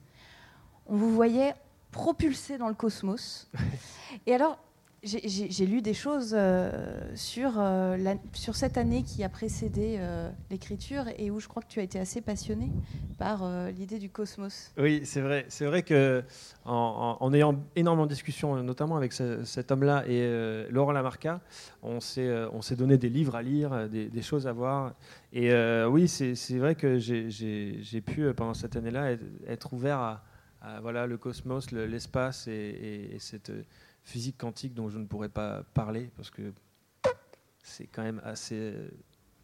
[0.86, 1.54] on vous voyait
[1.90, 3.50] propulsé dans le cosmos.
[4.26, 4.58] et alors
[5.04, 6.70] j'ai lu des choses euh,
[7.14, 11.68] sur, euh, sur cette année qui a précédé euh, l'écriture et où je crois que
[11.68, 12.70] tu as été assez passionné
[13.18, 14.72] par l'idée du cosmos.
[14.78, 15.44] Oui, c'est vrai.
[15.48, 16.22] C'est vrai que
[16.64, 21.40] en, ayant énormément de discussions, notamment avec cet homme-là et Laurent Lamarca,
[21.82, 24.94] on s'est donné des livres à lire, des, choses à voir.
[25.32, 25.52] Et
[25.86, 30.22] oui, c'est vrai que j'ai pu, pendant cette année-là, être, ouvert à,
[30.82, 33.52] voilà, le cosmos, l'espace et cette
[34.04, 36.52] physique quantique dont je ne pourrais pas parler parce que
[37.62, 38.88] c'est quand même assez euh,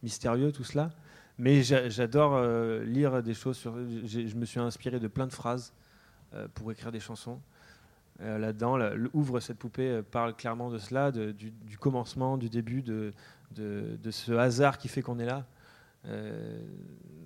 [0.03, 0.91] mystérieux tout cela.
[1.37, 3.73] Mais j'adore euh, lire des choses sur.
[3.75, 5.73] Je me suis inspiré de plein de phrases
[6.33, 7.41] euh, pour écrire des chansons.
[8.19, 8.77] Là-dedans,
[9.13, 13.13] Ouvre cette poupée parle clairement de cela, du, commencement, du début, de,
[13.55, 15.47] de, ce hasard qui fait qu'on est là.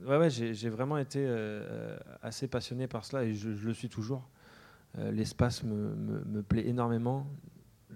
[0.07, 1.27] ouais, j'ai vraiment été
[2.21, 4.25] assez passionné par cela et je le suis toujours.
[4.97, 7.27] Euh, l'espace me, plaît énormément.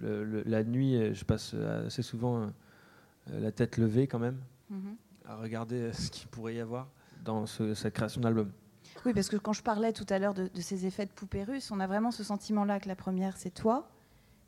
[0.01, 4.95] la nuit, euh, je passe assez souvent euh, la tête levée quand même, mhm.
[5.25, 6.89] à regarder ce qu'il pourrait y avoir
[7.23, 8.51] dans cette création d'album.
[9.05, 11.71] Oui, parce que quand je parlais tout à l'heure de, ces effets de poupée russe,
[11.71, 13.89] on a vraiment ce sentiment-là que la première, c'est toi,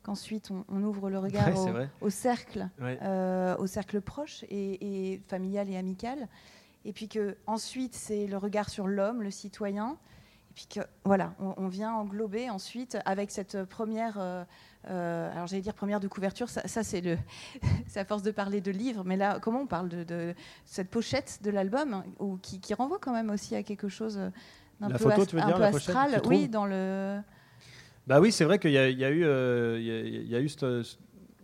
[0.02, 1.48] qu'ensuite on, ouvre le regard
[2.00, 2.68] au, cercle,
[3.58, 6.28] au cercle proche et, et, familial et amical,
[6.84, 9.96] et puis que ensuite c'est le regard sur l'homme, le citoyen,
[10.52, 14.44] et puis que, voilà, on, vient englober ensuite avec cette première, euh,
[14.90, 17.16] euh, alors j'allais dire première de couverture, ça, c'est le,
[17.96, 20.34] à force de parler de livres, mais là, comment on parle de,
[20.66, 24.20] cette pochette de l'album, ou qui, renvoie quand même aussi à quelque chose
[24.78, 27.18] d'un peu, photo, tu veux dire, astral, oui, dans le.
[28.06, 30.50] Bah oui, c'est vrai qu'il y, a eu, euh, il y a, eu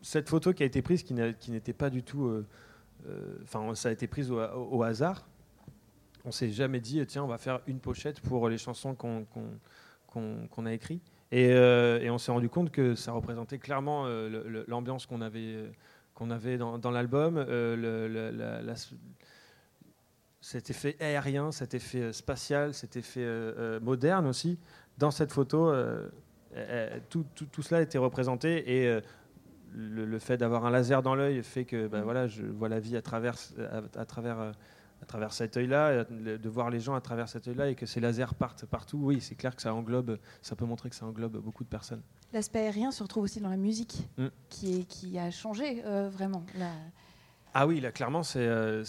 [0.02, 2.44] cette, photo qui a été prise qui n'était pas du tout,
[3.42, 5.26] enfin, ça a été prise au hasard
[6.28, 10.72] on s'est jamais dit, tiens, on va faire une pochette pour les chansons qu'on a
[10.72, 11.02] écrites.
[11.32, 15.56] Euh, et, on s'est rendu compte que ça représentait clairement euh, l'ambiance qu'on avait,
[16.14, 18.74] qu'on avait dans, l'album, euh,
[20.40, 23.26] cet effet aérien, cet effet spatial, cet effet
[23.80, 24.58] moderne aussi.
[24.98, 25.72] Dans cette photo,
[27.08, 29.00] tout, cela était représenté et
[29.74, 32.96] le, fait d'avoir un laser dans l'œil fait que ben, voilà, je vois la vie
[32.96, 33.36] à travers,
[33.94, 34.52] à travers à travers
[35.30, 38.66] cet œil-là, de voir les gens à travers cet œil-là et que ces lasers partent
[38.66, 41.68] partout, oui, c'est clair que ça englobe, ça peut montrer que ça englobe beaucoup de
[41.68, 42.02] personnes.
[42.32, 44.26] L'aspect aérien se retrouve aussi dans la musique, mm.
[44.48, 46.44] qui, est, qui a changé euh, vraiment.
[47.54, 48.84] Ah oui, là, clairement, c'est, euh,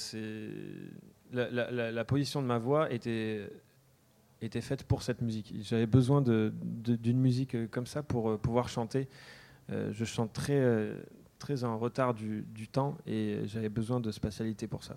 [1.31, 3.49] la, position de ma voix était,
[4.41, 5.53] était faite pour cette musique.
[5.61, 9.07] J'avais besoin de, d'une musique euh, comme ça pour pouvoir chanter.
[9.69, 10.61] je chante très,
[11.37, 14.95] très en retard du, du temps et j'avais besoin de spatialité pour ça.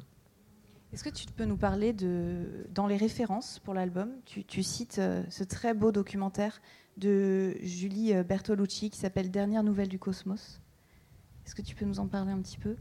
[0.92, 5.22] Est-ce que tu peux nous parler de, dans les références pour l'album, tu, cites euh,
[5.30, 6.60] ce très beau documentaire
[6.98, 10.60] de Julie euh, Bertolucci qui s'appelle Dernière nouvelle du cosmos.
[11.46, 12.76] Est-ce que tu peux nous en parler un petit peu?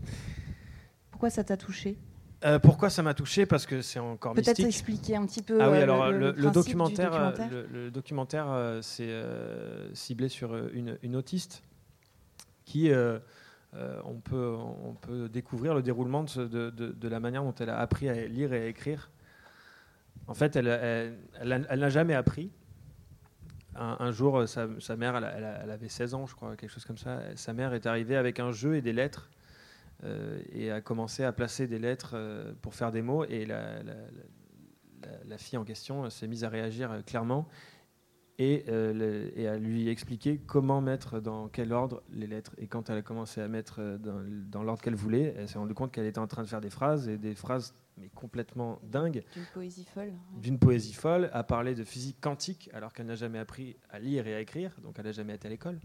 [1.09, 1.97] Pourquoi ça t'a touché?
[2.43, 3.45] Euh, pourquoi ça m'a touché?
[3.45, 5.61] Parce que c'est encore Peut-être expliquer un petit peu.
[5.61, 7.49] Ah oui, euh, alors le, documentaire, documentaire?
[7.71, 11.63] le, documentaire, c'est euh, ciblé sur une, une autiste
[12.65, 12.89] qui,
[13.73, 18.13] on, peut, on peut découvrir le déroulement de, la manière dont elle a appris à
[18.27, 19.09] lire et à écrire.
[20.27, 22.51] En fait, elle, n'a jamais appris.
[23.75, 27.21] Un, jour, euh, sa, mère, elle, avait 16 ans, je crois, quelque chose comme ça.
[27.35, 29.29] Sa mère est arrivée avec un jeu et des lettres
[30.03, 33.23] euh, et a commencé à placer des lettres euh, pour faire des mots.
[33.25, 37.47] Et la, fille en question euh, s'est mise à réagir euh, clairement
[38.43, 42.53] et, euh, le- et à lui expliquer comment mettre dans quel ordre les lettres.
[42.57, 45.59] Et quand elle a commencé à mettre euh, dans, dans l'ordre qu'elle voulait, elle s'est
[45.59, 48.79] rendue compte qu'elle était en train de faire des phrases et des phrases mais complètement
[48.83, 50.05] dingues, D'une poésie folle.
[50.07, 50.41] ouais.
[50.41, 54.25] d'une poésie folle, à parler de physique quantique alors qu'elle n'a jamais appris à lire
[54.27, 55.79] et à écrire, donc elle n'a jamais été à l'école.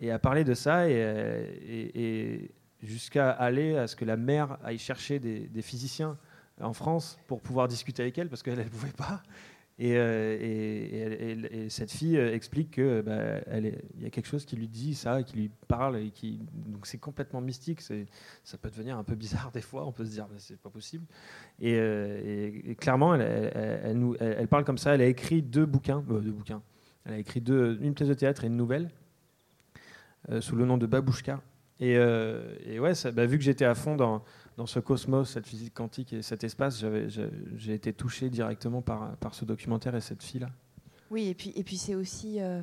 [0.00, 2.50] Et à parler de ça et, euh, et- et
[2.82, 6.18] jusqu'à aller à ce que la mère aille chercher des, des physiciens
[6.60, 9.22] en France pour pouvoir discuter avec elle parce qu'elle ne pouvait pas.
[9.78, 14.26] Et, euh, et- cette fille euh, explique que bah, elle est- il y a quelque
[14.28, 15.98] chose qui lui dit ça, qui lui parle
[16.66, 17.80] donc c'est complètement mystique.
[17.80, 19.86] Ça peut devenir un peu bizarre des fois.
[19.86, 21.04] On peut se dire mais c'est pas possible.
[21.60, 24.94] Et, euh, clairement, elle, parle comme ça.
[24.94, 26.62] Elle a écrit deux bouquins, euh, deux bouquins.
[27.04, 28.90] Elle a écrit une pièce de théâtre et une nouvelle
[30.30, 31.40] euh, sous le nom de Babouchka.
[31.80, 34.22] Et, euh, et ouais, ça- bah, vu que j'étais à fond dans,
[34.56, 36.84] dans ce cosmos, cette physique quantique et cet espace,
[37.56, 40.50] j'ai été touché directement par, par ce documentaire et cette fille-là.
[41.10, 42.62] Oui, et puis, et puis c'est aussi euh,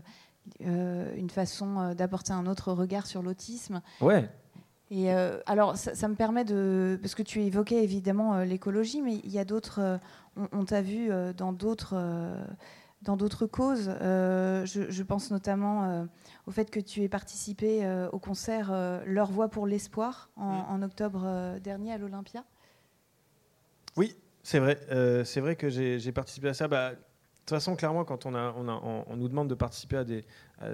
[0.65, 3.81] euh, une façon d'apporter un autre regard sur l'autisme.
[4.01, 4.29] Ouais,
[4.89, 6.97] Et euh, alors, ça, ça me permet de.
[7.01, 9.79] Parce que tu évoquais évidemment euh, l'écologie, mais il y a d'autres.
[9.81, 9.97] euh,
[10.37, 11.95] on on t'a vu dans d'autres.
[13.01, 16.05] Dans d'autres causes, Euh, je, je pense notamment euh,
[16.47, 18.71] au fait que tu aies participé euh, au concert
[19.05, 20.65] Leur Voix pour l'espoir en, Mm.
[20.69, 22.43] en octobre dernier à l'Olympia.
[23.97, 24.77] Oui, c'est vrai.
[25.25, 26.67] C'est vrai que j'ai participé à ça.
[26.67, 29.55] Bah, de toute façon, clairement, quand on, a, on, a- on- on nous demande de
[29.55, 30.25] participer à des,
[30.59, 30.67] à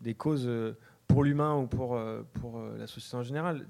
[0.00, 0.50] des causes
[1.06, 1.98] pour l'humain ou pour,
[2.34, 3.66] pour la société en général,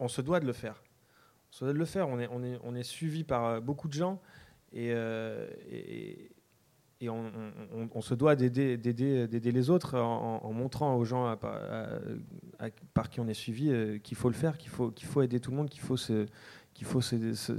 [0.00, 0.82] on se doit de le faire.
[1.50, 2.08] On se doit de le faire.
[2.08, 4.20] On est, on est, on est suivi par beaucoup de gens
[4.72, 5.46] et, euh,
[7.08, 11.36] on, on- se doit d'aider, les autres en, montrant aux gens
[12.94, 15.40] par qui on est suivi euh, qu'il faut le faire, qu'il faut, qu'il faut aider
[15.40, 16.26] tout le monde, qu'il faut se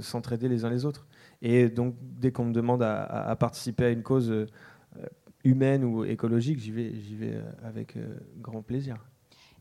[0.00, 1.06] s'entraider les uns les autres.
[1.42, 4.46] Et donc, dès qu'on me demande à, participer à une cause euh,
[5.44, 7.98] humaine ou écologique, j'y vais, avec
[8.38, 8.96] grand plaisir.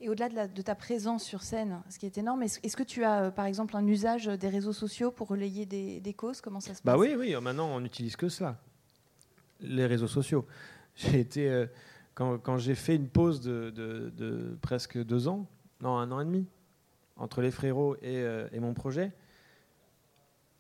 [0.03, 3.23] Et au-delà de, ta présence sur scène, ce qui est énorme, est-ce que tu as,
[3.23, 6.41] euh, par exemple, un usage des réseaux sociaux pour relayer des, des causes?
[6.41, 6.83] Comment ça se passe?
[6.83, 8.57] Bah oui, oui, maintenant on n'utilise que cela,
[9.61, 10.45] les réseaux sociaux.
[10.97, 11.67] J'ai été, euh,
[12.15, 15.47] quand, quand j'ai fait une pause de, de- de presque deux ans,
[15.81, 16.45] non, un an et demi,
[17.15, 19.13] entre les frérots et, euh, et mon projet,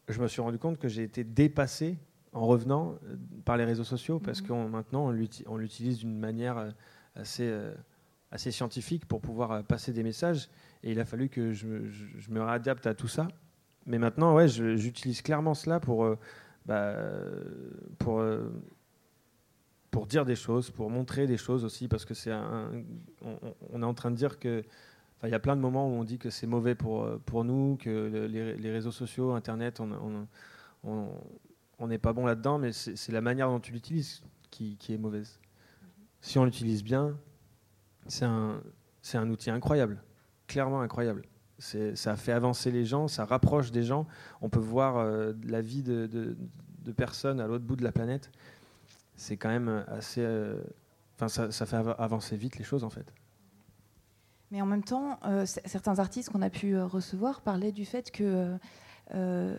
[0.07, 1.97] je me suis rendu compte que j'ai été dépassé
[2.31, 4.47] en revenant euh, par les réseaux sociaux parce Mhm.
[4.47, 6.73] que maintenant on l'uti- on l'utilise d'une manière
[7.15, 7.43] assez,
[8.33, 10.49] assez scientifique pour pouvoir euh, passer des messages
[10.83, 13.27] et il a fallu que je, me- réadapte à tout ça.
[13.85, 16.17] Mais maintenant, ouais, j'utilise clairement cela pour, euh,
[16.65, 17.43] bah, euh,
[17.99, 18.23] pour,
[19.91, 22.69] pour dire des choses, pour montrer des choses aussi, parce que c'est un,
[23.71, 24.63] on, est en train de dire que
[25.23, 27.77] il y a plein de moments où on dit que c'est mauvais pour, pour nous,
[27.79, 30.27] que le- les, les réseaux sociaux, Internet, on
[31.87, 35.39] n'est pas bon là-dedans, mais c'est la manière dont tu l'utilises qui, qui est mauvaise.
[36.19, 37.15] Si on l'utilise bien,
[38.07, 38.61] c'est un,
[39.13, 40.01] un outil incroyable,
[40.47, 41.23] clairement incroyable.
[41.59, 44.05] Ça fait avancer les gens, ça rapproche des gens.
[44.41, 46.35] On peut voir euh, la vie de, de-
[46.91, 48.31] personnes à l'autre bout de la planète.
[49.15, 50.21] C'est quand même assez.
[50.21, 50.61] euh,
[51.15, 53.05] Enfin, ça, fait av- avancer vite les choses en fait.
[54.51, 58.11] Mais en même temps, euh, certains artistes qu'on a pu euh, recevoir parlaient du fait
[58.11, 58.57] que euh, euh,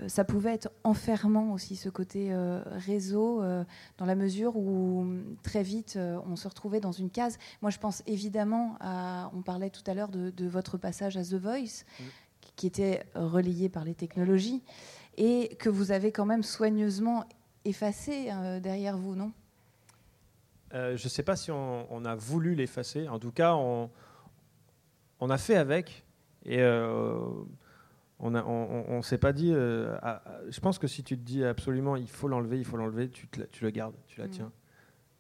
[0.09, 3.65] ça pouvait être enfermant aussi ce côté euh, réseau, euh,
[3.99, 5.07] dans la mesure où
[5.43, 7.39] très vite euh, on se retrouvait dans une case.
[7.63, 9.31] Moi, je pense évidemment à.
[9.35, 12.05] On parlait tout à l'heure de, de votre passage à The Voice, Mm.
[12.57, 14.63] qui- était relayé par les technologies,
[15.17, 17.25] et que vous avez quand même soigneusement
[17.65, 19.33] effacé euh, derrière vous, non?
[20.73, 23.09] Euh, je ne sais pas si on, on a voulu l'effacer.
[23.09, 23.89] En tout cas, on,
[25.21, 26.05] on a fait avec.
[26.45, 27.17] Et euh,
[28.25, 29.53] on ne on, on s'est pas dit.
[29.55, 29.97] euh,
[30.49, 33.29] je pense que si tu te dis absolument il faut l'enlever, il faut l'enlever, tu,
[33.29, 34.31] te tu le gardes, tu la Mm.
[34.31, 34.53] tiens.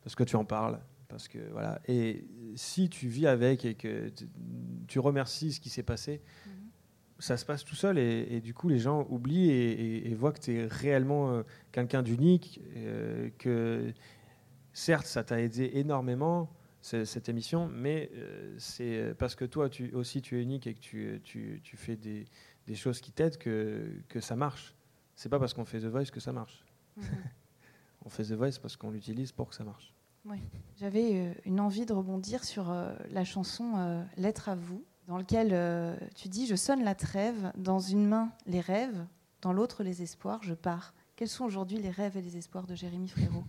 [0.02, 0.80] Parce que tu en parles.
[1.08, 1.80] Parce que, voilà.
[1.86, 2.24] Et
[2.56, 4.26] si tu vis avec et que tu,
[4.88, 6.52] tu remercies ce qui s'est passé, Mhm.
[7.20, 7.98] ça se passe tout seul.
[7.98, 11.30] Et, et du coup, les gens oublient et, et- et voient que tu es réellement
[11.32, 12.60] euh, quelqu'un d'unique.
[12.76, 13.92] euh, que
[14.72, 18.10] certes, ça t'a aidé énormément, ce- cette émission, mais
[18.58, 21.96] c'est parce que toi tu, aussi tu es unique et que tu, tu- tu fais
[21.96, 22.24] des,
[22.66, 24.74] des choses qui t'aident que, que ça marche.
[25.14, 26.64] C'est pas parce qu'on fait The Voice que ça marche.
[26.96, 27.04] Mhm.
[28.06, 29.94] On fait The Voice parce qu'on l'utilise pour que ça marche.
[30.76, 35.16] J'avais euh, une envie de rebondir sur euh, la chanson euh, Lettre à vous, dans
[35.18, 39.06] lequel euh, tu dis Je sonne la trêve, dans une main les rêves,
[39.42, 40.94] dans l'autre les espoirs, je pars.
[41.16, 43.44] Quels sont aujourd'hui les rêves et les espoirs de Jérémy Frérot?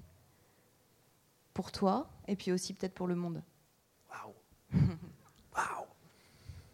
[1.54, 3.42] Pour toi, et puis aussi peut-être pour le monde.
[4.10, 4.34] Waouh
[5.56, 5.86] Waouh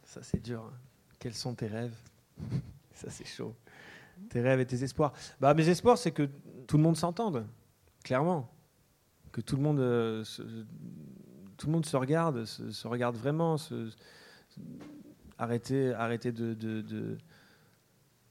[0.04, 0.64] Ça, c'est dur.
[0.64, 0.74] hein.
[1.20, 1.96] Quels sont tes rêves?
[2.94, 3.56] Ça, c'est chaud.
[4.30, 5.14] Tes rêves et tes espoirs.
[5.40, 6.30] Bah, mes espoirs, c'est que
[6.68, 7.48] tout le monde s'entende,
[8.04, 8.50] clairement.
[9.32, 10.42] Que tout le monde, euh, se,
[11.58, 13.58] tout le monde se regarde, se, regarde vraiment.
[13.58, 13.92] Se-
[15.38, 17.18] arrêter arrêter de, de, de-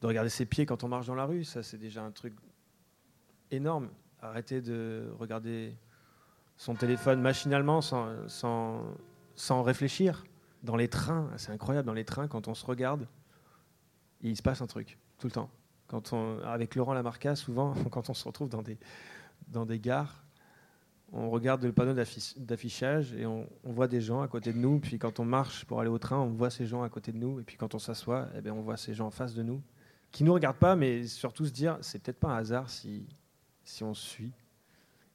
[0.00, 1.44] de regarder ses pieds quand on marche dans la rue.
[1.44, 2.34] Ça, c'est déjà un truc
[3.50, 3.88] énorme.
[4.22, 5.74] Arrêter de regarder
[6.56, 8.82] son téléphone machinalement sans, sans,
[9.34, 10.24] sans réfléchir.
[10.62, 13.08] Dans les trains, c'est incroyable, dans les trains, quand on se regarde,
[14.22, 15.50] il se passe un truc, tout le temps.
[15.86, 18.62] Quand on, avec Laurent Lamarca, souvent, quand on se retrouve dans
[19.64, 20.22] des, gares,
[21.12, 21.94] on regarde le panneau
[22.36, 24.78] d'affichage et on, voit des gens à côté de nous.
[24.78, 27.18] Puis quand on marche pour aller au train, on voit ces gens à côté de
[27.18, 27.40] nous.
[27.40, 29.60] Et puis quand on s'assoit, eh ben, on voit ces gens en face de nous,
[30.12, 33.06] qui nous regardent pas, mais surtout se dire, c'est peut-être pas un hasard si,
[33.64, 34.32] si on suit.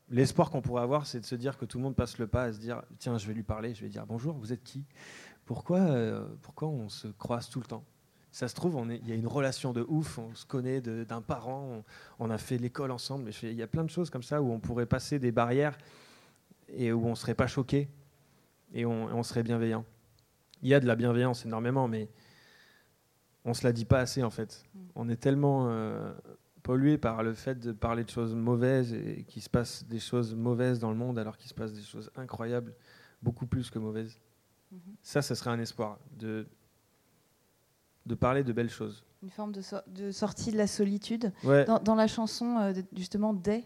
[0.10, 2.44] L'espoir qu'on pourrait avoir, c'est de se dire que tout le monde passe le pas
[2.44, 4.86] à se dire tiens, je vais lui parler, je vais dire bonjour, vous êtes qui?
[5.46, 7.84] Pourquoi, euh, pourquoi on se croise tout le temps?
[8.36, 11.84] Ça se trouve, il y a une relation de ouf, on se connaît d'un parent,
[12.20, 14.52] on, on a fait l'école ensemble, il y a plein de choses comme ça où
[14.52, 15.78] on pourrait passer des barrières
[16.68, 17.88] et où on ne serait pas choqué
[18.74, 19.86] et on, on serait bienveillant.
[20.62, 22.10] Il y a de la bienveillance énormément, mais
[23.46, 24.66] on se la dit pas assez en fait.
[24.74, 24.80] Mm.
[24.96, 26.14] On est tellement euh,
[26.62, 30.36] pollué par le fait de parler de choses mauvaises et qu'il se passe des choses
[30.36, 32.76] mauvaises dans le monde alors qu'il se passe des choses incroyables,
[33.22, 34.20] beaucoup plus que mauvaises.
[34.74, 34.80] Mhm.
[35.04, 36.46] Ça, ce serait un espoir de,
[38.06, 39.04] de parler de belles choses.
[39.24, 41.32] Une forme de, so- de sortie de la solitude.
[41.44, 43.64] Ouais, Dans, dans la chanson, euh, justement, Day,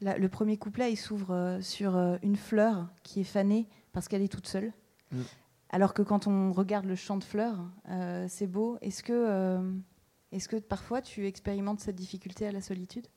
[0.00, 4.08] la- le premier couplet, il s'ouvre euh, sur euh, une fleur qui est fanée parce
[4.08, 4.72] qu'elle est toute seule.
[5.12, 5.22] Mm.
[5.70, 7.58] Alors que quand on regarde le champ de fleurs,
[8.28, 8.78] c'est beau.
[8.82, 9.58] Est-ce que,
[10.30, 13.08] est-ce que parfois tu expérimentes cette difficulté à la solitude?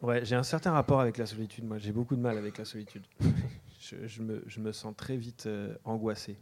[0.00, 1.64] Ouais j'ai un certain rapport avec la solitude.
[1.64, 3.02] Moi, j'ai beaucoup de mal avec la solitude.
[3.80, 5.48] je, je me, je me sens très vite
[5.84, 6.38] angoissé.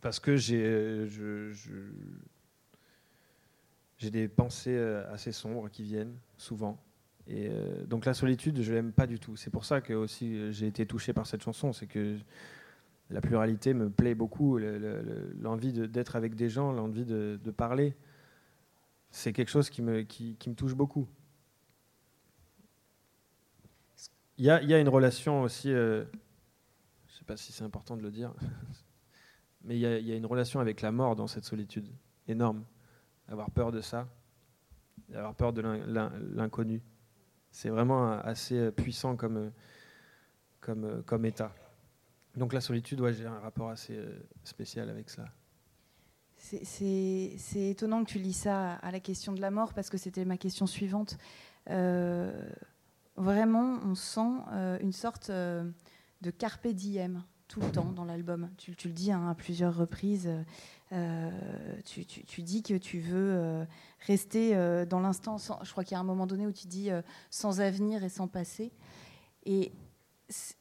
[0.00, 1.70] Parce que j'ai euh, je- je-
[4.10, 6.80] des pensées euh, assez sombres qui viennent souvent.
[7.26, 9.36] Et euh, donc la solitude, je l'aime pas du tout.
[9.36, 12.16] C'est pour ça que aussi j'ai été touché par cette chanson, c'est que
[13.10, 17.38] la pluralité me plaît beaucoup, le- le- le- l'envie d'être avec des gens, l'envie de,
[17.56, 17.94] parler.
[19.10, 21.08] C'est quelque chose qui me, qui, me touche beaucoup.
[24.36, 26.04] Il y a, y a une relation aussi, euh,
[27.06, 28.32] je ne sais pas si c'est important de le dire,
[29.64, 31.88] mais il y, a, une relation avec la mort dans cette solitude
[32.26, 32.64] énorme.
[33.28, 34.08] Avoir peur de ça,
[35.12, 36.82] avoir peur de l'in- l'in- l'inconnu.
[37.50, 39.50] C'est vraiment assez puissant comme,
[40.60, 41.52] comme, état.
[42.36, 45.24] Donc la solitude, ouais, j'ai un rapport assez euh, spécial avec ça.
[46.36, 50.24] C'est- étonnant que tu lis ça à la question de la mort parce que c'était
[50.24, 51.18] ma question suivante.
[51.68, 52.48] Euh,
[53.16, 58.50] vraiment, on sent euh, une sorte de carpe diem tout le temps dans l'album.
[58.58, 60.28] Tu, le dis hein, à plusieurs reprises.
[60.92, 61.30] euh,
[61.84, 63.64] tu, dis que tu veux euh,
[64.06, 65.36] rester euh, dans l'instant.
[65.38, 66.90] Je crois qu'il y a un moment donné où tu dis
[67.30, 68.70] sans avenir et sans passé.
[69.46, 69.72] Et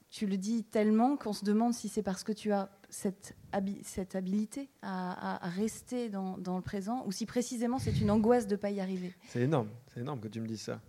[0.09, 3.83] tu le dis tellement qu'on se demande si c'est parce que tu as cette, habi-
[4.15, 8.61] habilité à, rester dans, dans le présent ou si précisément c'est une angoisse de ne
[8.61, 9.13] pas y arriver.
[9.27, 10.79] C'est énorme, c'est énorme que tu me dises ça.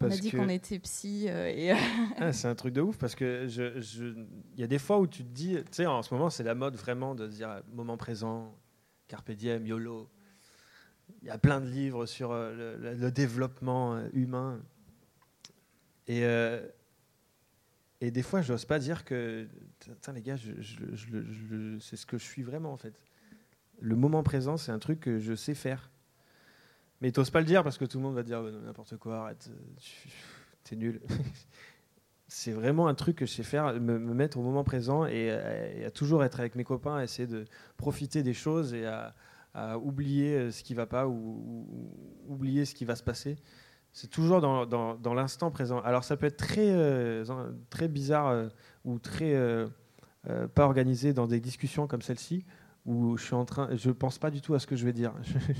[0.00, 1.72] On a dit qu'on était psy euh, et
[2.18, 4.14] Ah, c'est un truc de ouf parce que je, je-
[4.54, 6.42] il y a des fois où tu te dis, tu sais, en ce moment, c'est
[6.44, 8.54] la mode vraiment de dire euh, moment présent,
[9.08, 10.08] carpe diem, YOLO.
[11.22, 14.60] Il y a plein de livres sur euh, le, le- le développement euh, humain.
[16.06, 16.66] Et, euh,
[18.00, 19.46] et des fois, j'ose pas dire que,
[20.14, 22.94] les gars, je, je- je- je- c'est ce que je suis vraiment en fait.
[23.80, 25.90] Le moment présent, c'est un truc que je sais faire.
[27.00, 29.22] Mais t'oses pas le dire parce que tout le monde va dire euh, n'importe quoi,
[29.22, 29.88] arrête, euh,
[30.64, 31.00] t'es nul.
[32.28, 35.30] c'est vraiment un truc que je sais faire, me, me mettre au moment présent et,
[35.30, 37.44] à- toujours être avec mes copains, essayer de
[37.76, 39.14] profiter des choses et à,
[39.78, 41.66] oublier euh, ce qui va pas ou, ou-
[42.28, 43.36] ou oublier ce qui va se passer.
[43.92, 45.80] C'est toujours dans, l'instant présent.
[45.80, 47.24] Alors ça peut être très, euh,
[47.70, 48.48] très bizarre
[48.84, 49.34] ou très
[50.54, 52.44] pas organisé dans des discussions comme celle-ci,
[52.90, 54.92] où je suis en train, je pense pas du tout à ce que je vais
[54.92, 55.12] dire.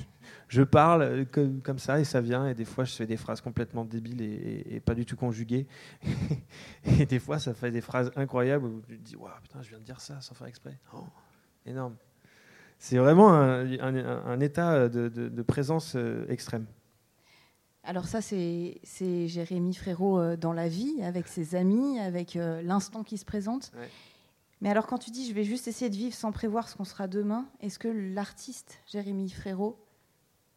[0.48, 3.40] je parle comme, comme, ça et ça vient, et des fois je fais des phrases
[3.40, 5.68] complètement débiles et, pas du tout conjuguées.
[6.84, 9.68] et des fois ça fait des phrases incroyables où tu te dis, waouh, putain, je
[9.68, 10.76] viens de dire ça sans faire exprès.
[10.92, 11.04] Oh,
[11.64, 11.94] énorme.
[12.78, 16.66] C'est vraiment un, état de, présence euh, extrême.
[17.84, 23.02] Alors ça, c'est Jérémy Frérot euh, dans la vie, avec ses amis, avec euh, l'instant
[23.02, 23.72] qui se présente.
[24.60, 26.84] Mais alors quand tu dis je vais juste essayer de vivre sans prévoir ce qu'on
[26.84, 29.78] sera demain, est-ce que l'artiste Jérémy Frérot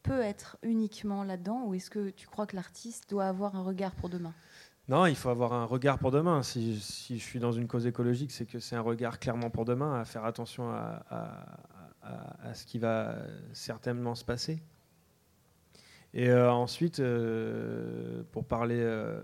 [0.03, 3.95] peut être uniquement là-dedans ou est-ce que tu crois que l'artiste doit avoir un regard
[3.95, 4.33] pour demain?
[4.89, 6.43] Non, il faut avoir un regard pour demain.
[6.43, 9.99] Si, je suis dans une cause écologique, c'est que c'est un regard clairement pour demain,
[9.99, 11.33] à faire attention à,
[12.53, 13.15] ce qui va
[13.53, 14.61] certainement se passer.
[16.13, 18.79] Et euh, ensuite, euh, pour parler...
[18.79, 19.21] Euh,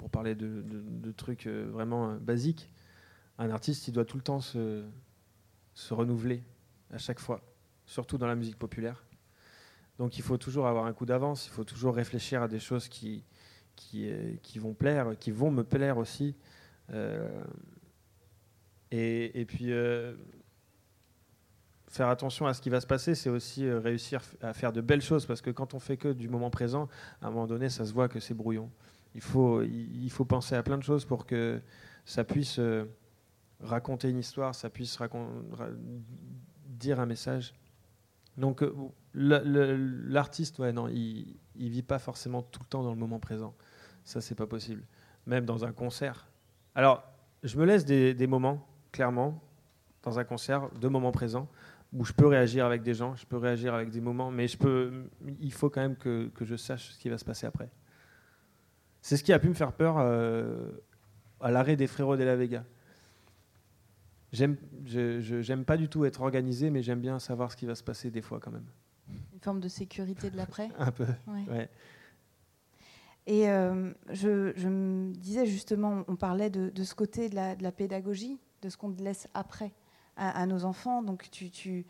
[0.00, 2.72] pour parler de, trucs euh, vraiment euh, basiques,
[3.36, 4.82] un artiste, il doit tout le temps se,
[5.90, 6.42] renouveler
[6.90, 7.42] à chaque fois,
[7.84, 9.04] surtout dans la musique populaire.
[9.98, 12.88] Donc il faut toujours avoir un coup d'avance, il faut toujours réfléchir à des choses
[12.88, 13.26] qui,
[13.94, 16.34] euh, vont plaire, qui vont me plaire aussi.
[18.90, 19.70] et, et, puis
[21.88, 25.02] faire attention à ce qui va se passer, c'est aussi réussir à faire de belles
[25.02, 26.88] choses, parce que quand on fait que du moment présent,
[27.20, 28.70] à un moment donné, ça se voit que c'est brouillon
[29.14, 31.60] il faut, il faut penser à plein de choses pour que
[32.04, 32.84] ça puisse euh,
[33.60, 34.98] raconter une histoire, ça puisse
[36.66, 37.54] dire un message.
[38.36, 38.72] Donc euh,
[39.14, 43.54] l'artiste, ouais, non, il, il vit pas forcément tout le temps dans le moment présent.
[44.04, 44.82] Ça, c'est pas possible.
[45.26, 46.28] Même dans un concert.
[46.74, 47.04] Alors,
[47.42, 49.42] je me laisse des, des, moments, clairement,
[50.02, 51.48] dans un concert, de moments présents,
[51.92, 54.56] où je peux réagir avec des gens, je peux réagir avec des moments, mais je
[54.56, 55.04] peux,
[55.40, 57.68] il faut quand même que, que je sache ce qui va se passer après.
[59.02, 60.70] C'est ce qui a pu me faire peur euh,
[61.40, 62.64] à l'arrêt des frérots de la Vega.
[64.32, 67.82] J'aime, j'aime pas du tout être organisé, mais j'aime bien savoir ce qui va se
[67.82, 68.66] passer des fois quand même.
[69.32, 71.68] Une forme de sécurité de l'après Un peu, ouais.
[73.26, 77.54] Et euh, je, je, me disais justement, on parlait de, de ce côté de la,
[77.54, 79.72] de la, pédagogie, de ce qu'on laisse après
[80.16, 81.02] à, nos enfants.
[81.02, 81.86] Donc, tu, tu,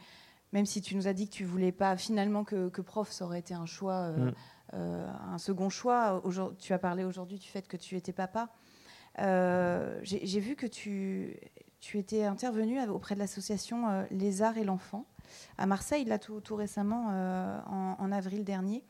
[0.53, 3.25] même si tu nous as dit que tu voulais pas finalement que, que prof, ça
[3.25, 4.35] aurait été un choix euh, mm.
[4.75, 6.23] Euh, un second choix.
[6.59, 8.51] Tu as parlé aujourd'hui du fait que tu étais papa.
[9.19, 11.37] Euh, j'ai vu que tu,
[11.81, 15.07] tu étais intervenu auprès de l'association euh, Les Arts et l'Enfant
[15.59, 17.07] à Marseille, là tout, récemment,
[17.69, 18.83] en, avril dernier.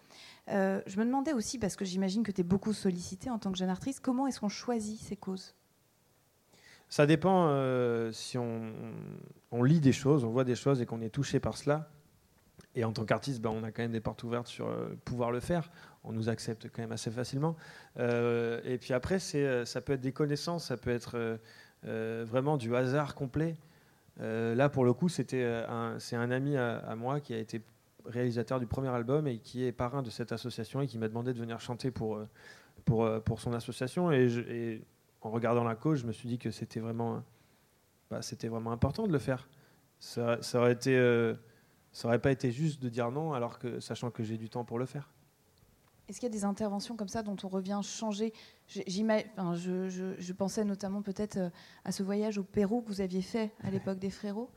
[0.48, 3.58] je me demandais aussi, parce que j'imagine que tu es beaucoup sollicité en tant que
[3.58, 5.54] jeune artiste, comment est-ce qu'on choisit ces causes?
[6.88, 7.50] Ça dépend
[8.10, 8.72] si on,
[9.50, 11.90] on, lit des choses, on voit des choses et qu'on est touché par cela.
[12.76, 15.32] Et en tant qu'artiste, ben, on a quand même des portes ouvertes sur euh, pouvoir
[15.32, 15.70] le faire.
[16.04, 17.56] On nous accepte quand même assez facilement.
[17.98, 21.38] Euh, et puis après, euh, ça peut être des connaissances, ça peut être
[21.82, 23.56] vraiment du hasard complet.
[24.18, 25.64] là, pour le coup, c'était
[25.98, 27.60] c'est un ami à, moi qui a été
[28.06, 31.32] réalisateur du premier album et qui est parrain de cette association et qui m'a demandé
[31.34, 32.20] de venir chanter pour,
[32.84, 34.12] pour, pour son association.
[34.12, 34.82] Et,
[35.22, 37.22] en regardant la cause, je me suis dit que c'était vraiment,
[38.10, 39.48] bah, c'était vraiment important de le faire.
[39.98, 40.96] Ça aurait été
[41.92, 44.64] ça n'aurait pas été juste de dire non, alors que sachant que j'ai du temps
[44.64, 45.10] pour le faire.
[46.10, 48.32] Est-ce qu'il y a des interventions comme ça dont on revient changer?
[48.66, 51.50] Je, je, je, pensais notamment peut-être euh,
[51.84, 54.50] à ce voyage au Pérou que vous aviez fait à l'époque des frérots.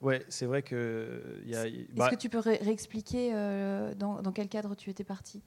[0.00, 1.42] Oui, c'est vrai que.
[1.48, 5.42] Est-ce bah que tu peux réexpliquer euh, dans, quel cadre tu étais parti?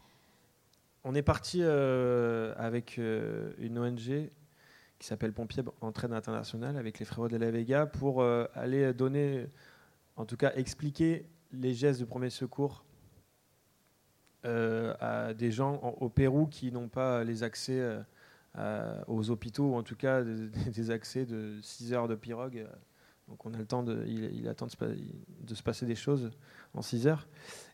[1.06, 4.30] On est parti euh, avec une ONG
[5.00, 9.48] qui s'appelle Pompiers Entraide Internationale avec les frérots de la Vega pour aller donner
[10.16, 12.86] en tout cas expliquer les gestes de premier secours
[14.45, 17.82] euh, à des gens au Pérou qui n'ont pas les accès
[18.57, 22.66] euh, aux hôpitaux, ou en tout cas des, accès de 6 heures de pirogue.
[23.28, 26.32] Donc on a le temps de, il, attend de se, passer des choses
[26.74, 27.28] en 6 heures.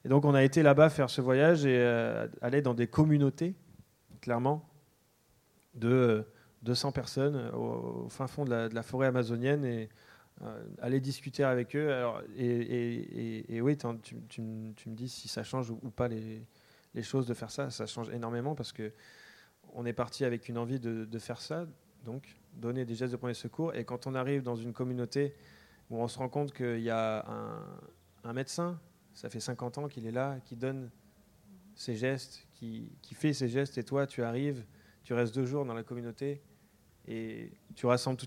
[0.05, 3.53] Et donc on a été là-bas faire ce voyage et euh, aller dans des communautés,
[4.21, 4.67] clairement,
[5.75, 6.25] de
[6.63, 9.65] 200 personnes au, fin fond de la, de la forêt amazonienne.
[9.65, 9.89] Et
[10.43, 11.91] euh, aller discuter avec eux.
[11.93, 16.45] Alors, et, oui, tu, me dis si ça change ou, pas les,
[17.03, 17.69] choses de faire ça.
[17.69, 18.91] Ça change énormément parce que
[19.73, 21.65] on est parti avec une envie de, faire ça,
[22.03, 23.75] donc donner des gestes de premier secours.
[23.75, 25.35] Et quand on arrive dans une communauté
[25.89, 27.25] où on se rend compte qu'il y a
[28.23, 28.79] un, médecin,
[29.13, 30.89] ça fait 50 ans qu'il est là, qui donne
[31.75, 34.65] ses gestes, qui, qui fait ses gestes, et toi, tu arrives,
[35.03, 36.41] tu restes deux jours dans la communauté
[37.07, 38.19] et tu rassembles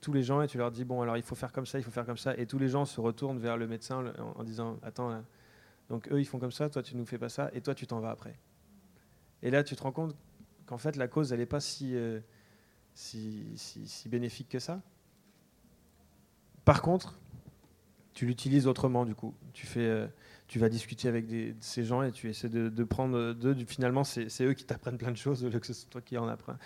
[0.00, 1.84] tous les gens et tu leur dis bon alors il faut faire comme ça, il
[1.84, 4.78] faut faire comme ça, et tous les gens se retournent vers le médecin en, disant
[4.82, 5.22] attends,
[5.88, 7.86] donc eux ils font comme ça, toi tu nous fais pas ça, et toi tu
[7.86, 8.38] t'en vas après.
[9.42, 10.16] Et là tu te rends compte
[10.64, 12.20] qu'en fait la cause elle n'est pas euh,
[12.94, 14.80] si, si, bénéfique que ça,
[16.64, 17.14] Par contre,
[18.16, 19.34] tu l'utilises autrement du coup.
[19.52, 20.06] Tu fais, euh,
[20.48, 21.26] tu vas discuter avec
[21.60, 23.54] ces gens et tu essaies de, prendre d'eux.
[23.66, 26.16] Finalement, c'est eux qui t'apprennent plein de choses au lieu que ce soit toi qui
[26.16, 26.56] en apprends,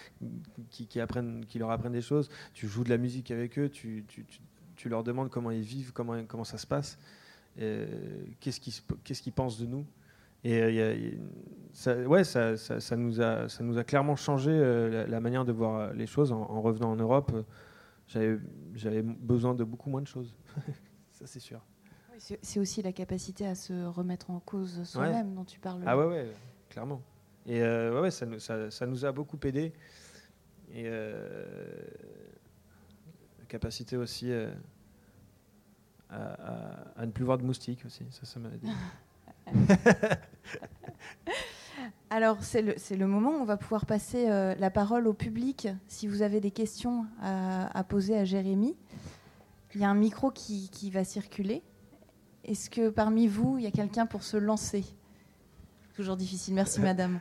[0.71, 2.31] qui, apprennent, qui leur apprennent des choses.
[2.55, 4.07] Tu joues de la musique avec eux, tu,
[4.85, 6.99] leur demandes comment ils vivent, comment, ça se passe,
[7.57, 8.61] qu'est-ce
[9.23, 9.85] qu'ils pensent de nous.
[10.45, 11.11] Et euh,
[11.73, 16.63] ça, ouais, ça nous a clairement changé euh, la, manière de voir les choses en,
[16.63, 17.33] revenant en Europe.
[18.07, 20.35] J'avais besoin de beaucoup moins de choses,
[21.21, 21.61] ça c'est sûr.
[22.19, 25.83] c'est aussi la capacité à se remettre en cause soi-même dont tu parles.
[25.87, 26.33] Ah ouais, ouais
[26.69, 27.03] clairement.
[27.47, 29.73] Et euh, ouais, ça, nous, ça, nous a beaucoup aidé.
[30.73, 31.45] Et la
[33.49, 34.33] capacité aussi
[36.11, 38.69] à, à, ne plus voir de moustiques aussi, ça, ça m'a aidé.
[42.11, 45.69] Alors, c'est le, le, moment où on va pouvoir passer euh, la parole au public.
[45.87, 48.77] Si vous avez des questions à, poser à Jérémy,
[49.75, 51.63] il y a un micro qui, qui va circuler.
[52.45, 54.85] Est-ce que parmi vous, il y a quelqu'un pour se lancer?
[55.95, 56.55] Toujours difficile.
[56.55, 57.21] Merci, madame.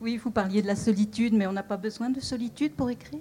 [0.00, 3.20] Oui, vous parliez de la solitude, mais on n'a pas besoin de solitude pour écrire?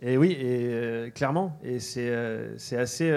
[0.00, 1.58] Et oui, et euh, clairement.
[1.64, 3.10] Et c'est euh, assez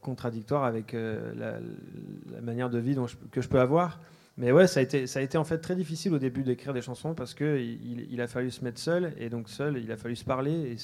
[0.00, 2.96] contradictoire avec euh, la, manière de vie
[3.30, 4.00] que je peux avoir.
[4.36, 6.72] Mais ouais, ça a, été, ça a été en fait très difficile au début d'écrire
[6.72, 9.98] des chansons parce qu'il il a fallu se mettre seul et donc seul, il a
[9.98, 10.76] fallu se parler et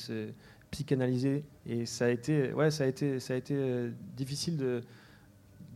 [0.66, 1.44] se psychanalyser.
[1.66, 4.82] Et ça a été, ouais, ça a été, ça a été euh, difficile de,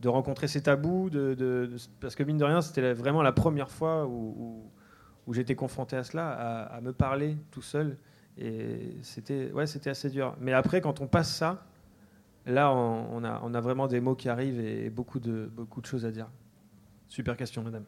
[0.01, 1.69] de rencontrer ces tabous, de,
[1.99, 4.63] parce que mine de rien, c'était vraiment la première fois où,
[5.27, 7.97] où, j'étais confronté à cela, à, me parler tout seul.
[8.37, 10.35] Et c'était ouais, assez dur.
[10.39, 11.65] Mais après, quand on passe ça,
[12.45, 16.11] là, on, a, vraiment des mots qui arrivent et beaucoup de, beaucoup de choses à
[16.11, 16.29] dire.
[17.07, 17.85] Super question, madame.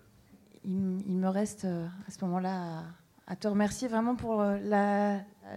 [0.66, 2.84] Il, me reste euh, à ce moment-là
[3.28, 4.58] à, te remercier vraiment pour euh,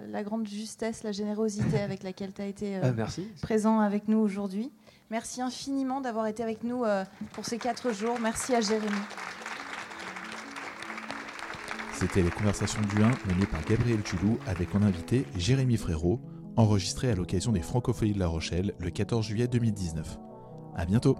[0.09, 3.07] la, grande justesse, la générosité avec laquelle tu as été euh, ah,
[3.43, 4.72] présent avec nous aujourd'hui.
[5.11, 6.82] Merci infiniment d'avoir été avec nous
[7.32, 8.18] pour ces quatre jours.
[8.20, 8.91] Merci à Jérémy.
[11.99, 16.20] C'était les conversations du 1 menées par Gabriel Tulou avec mon invité Jérémy Frérot,
[16.57, 20.18] enregistré à l'occasion des Francophonies de La Rochelle le 14 juillet 2019.
[20.76, 21.16] À bientôt!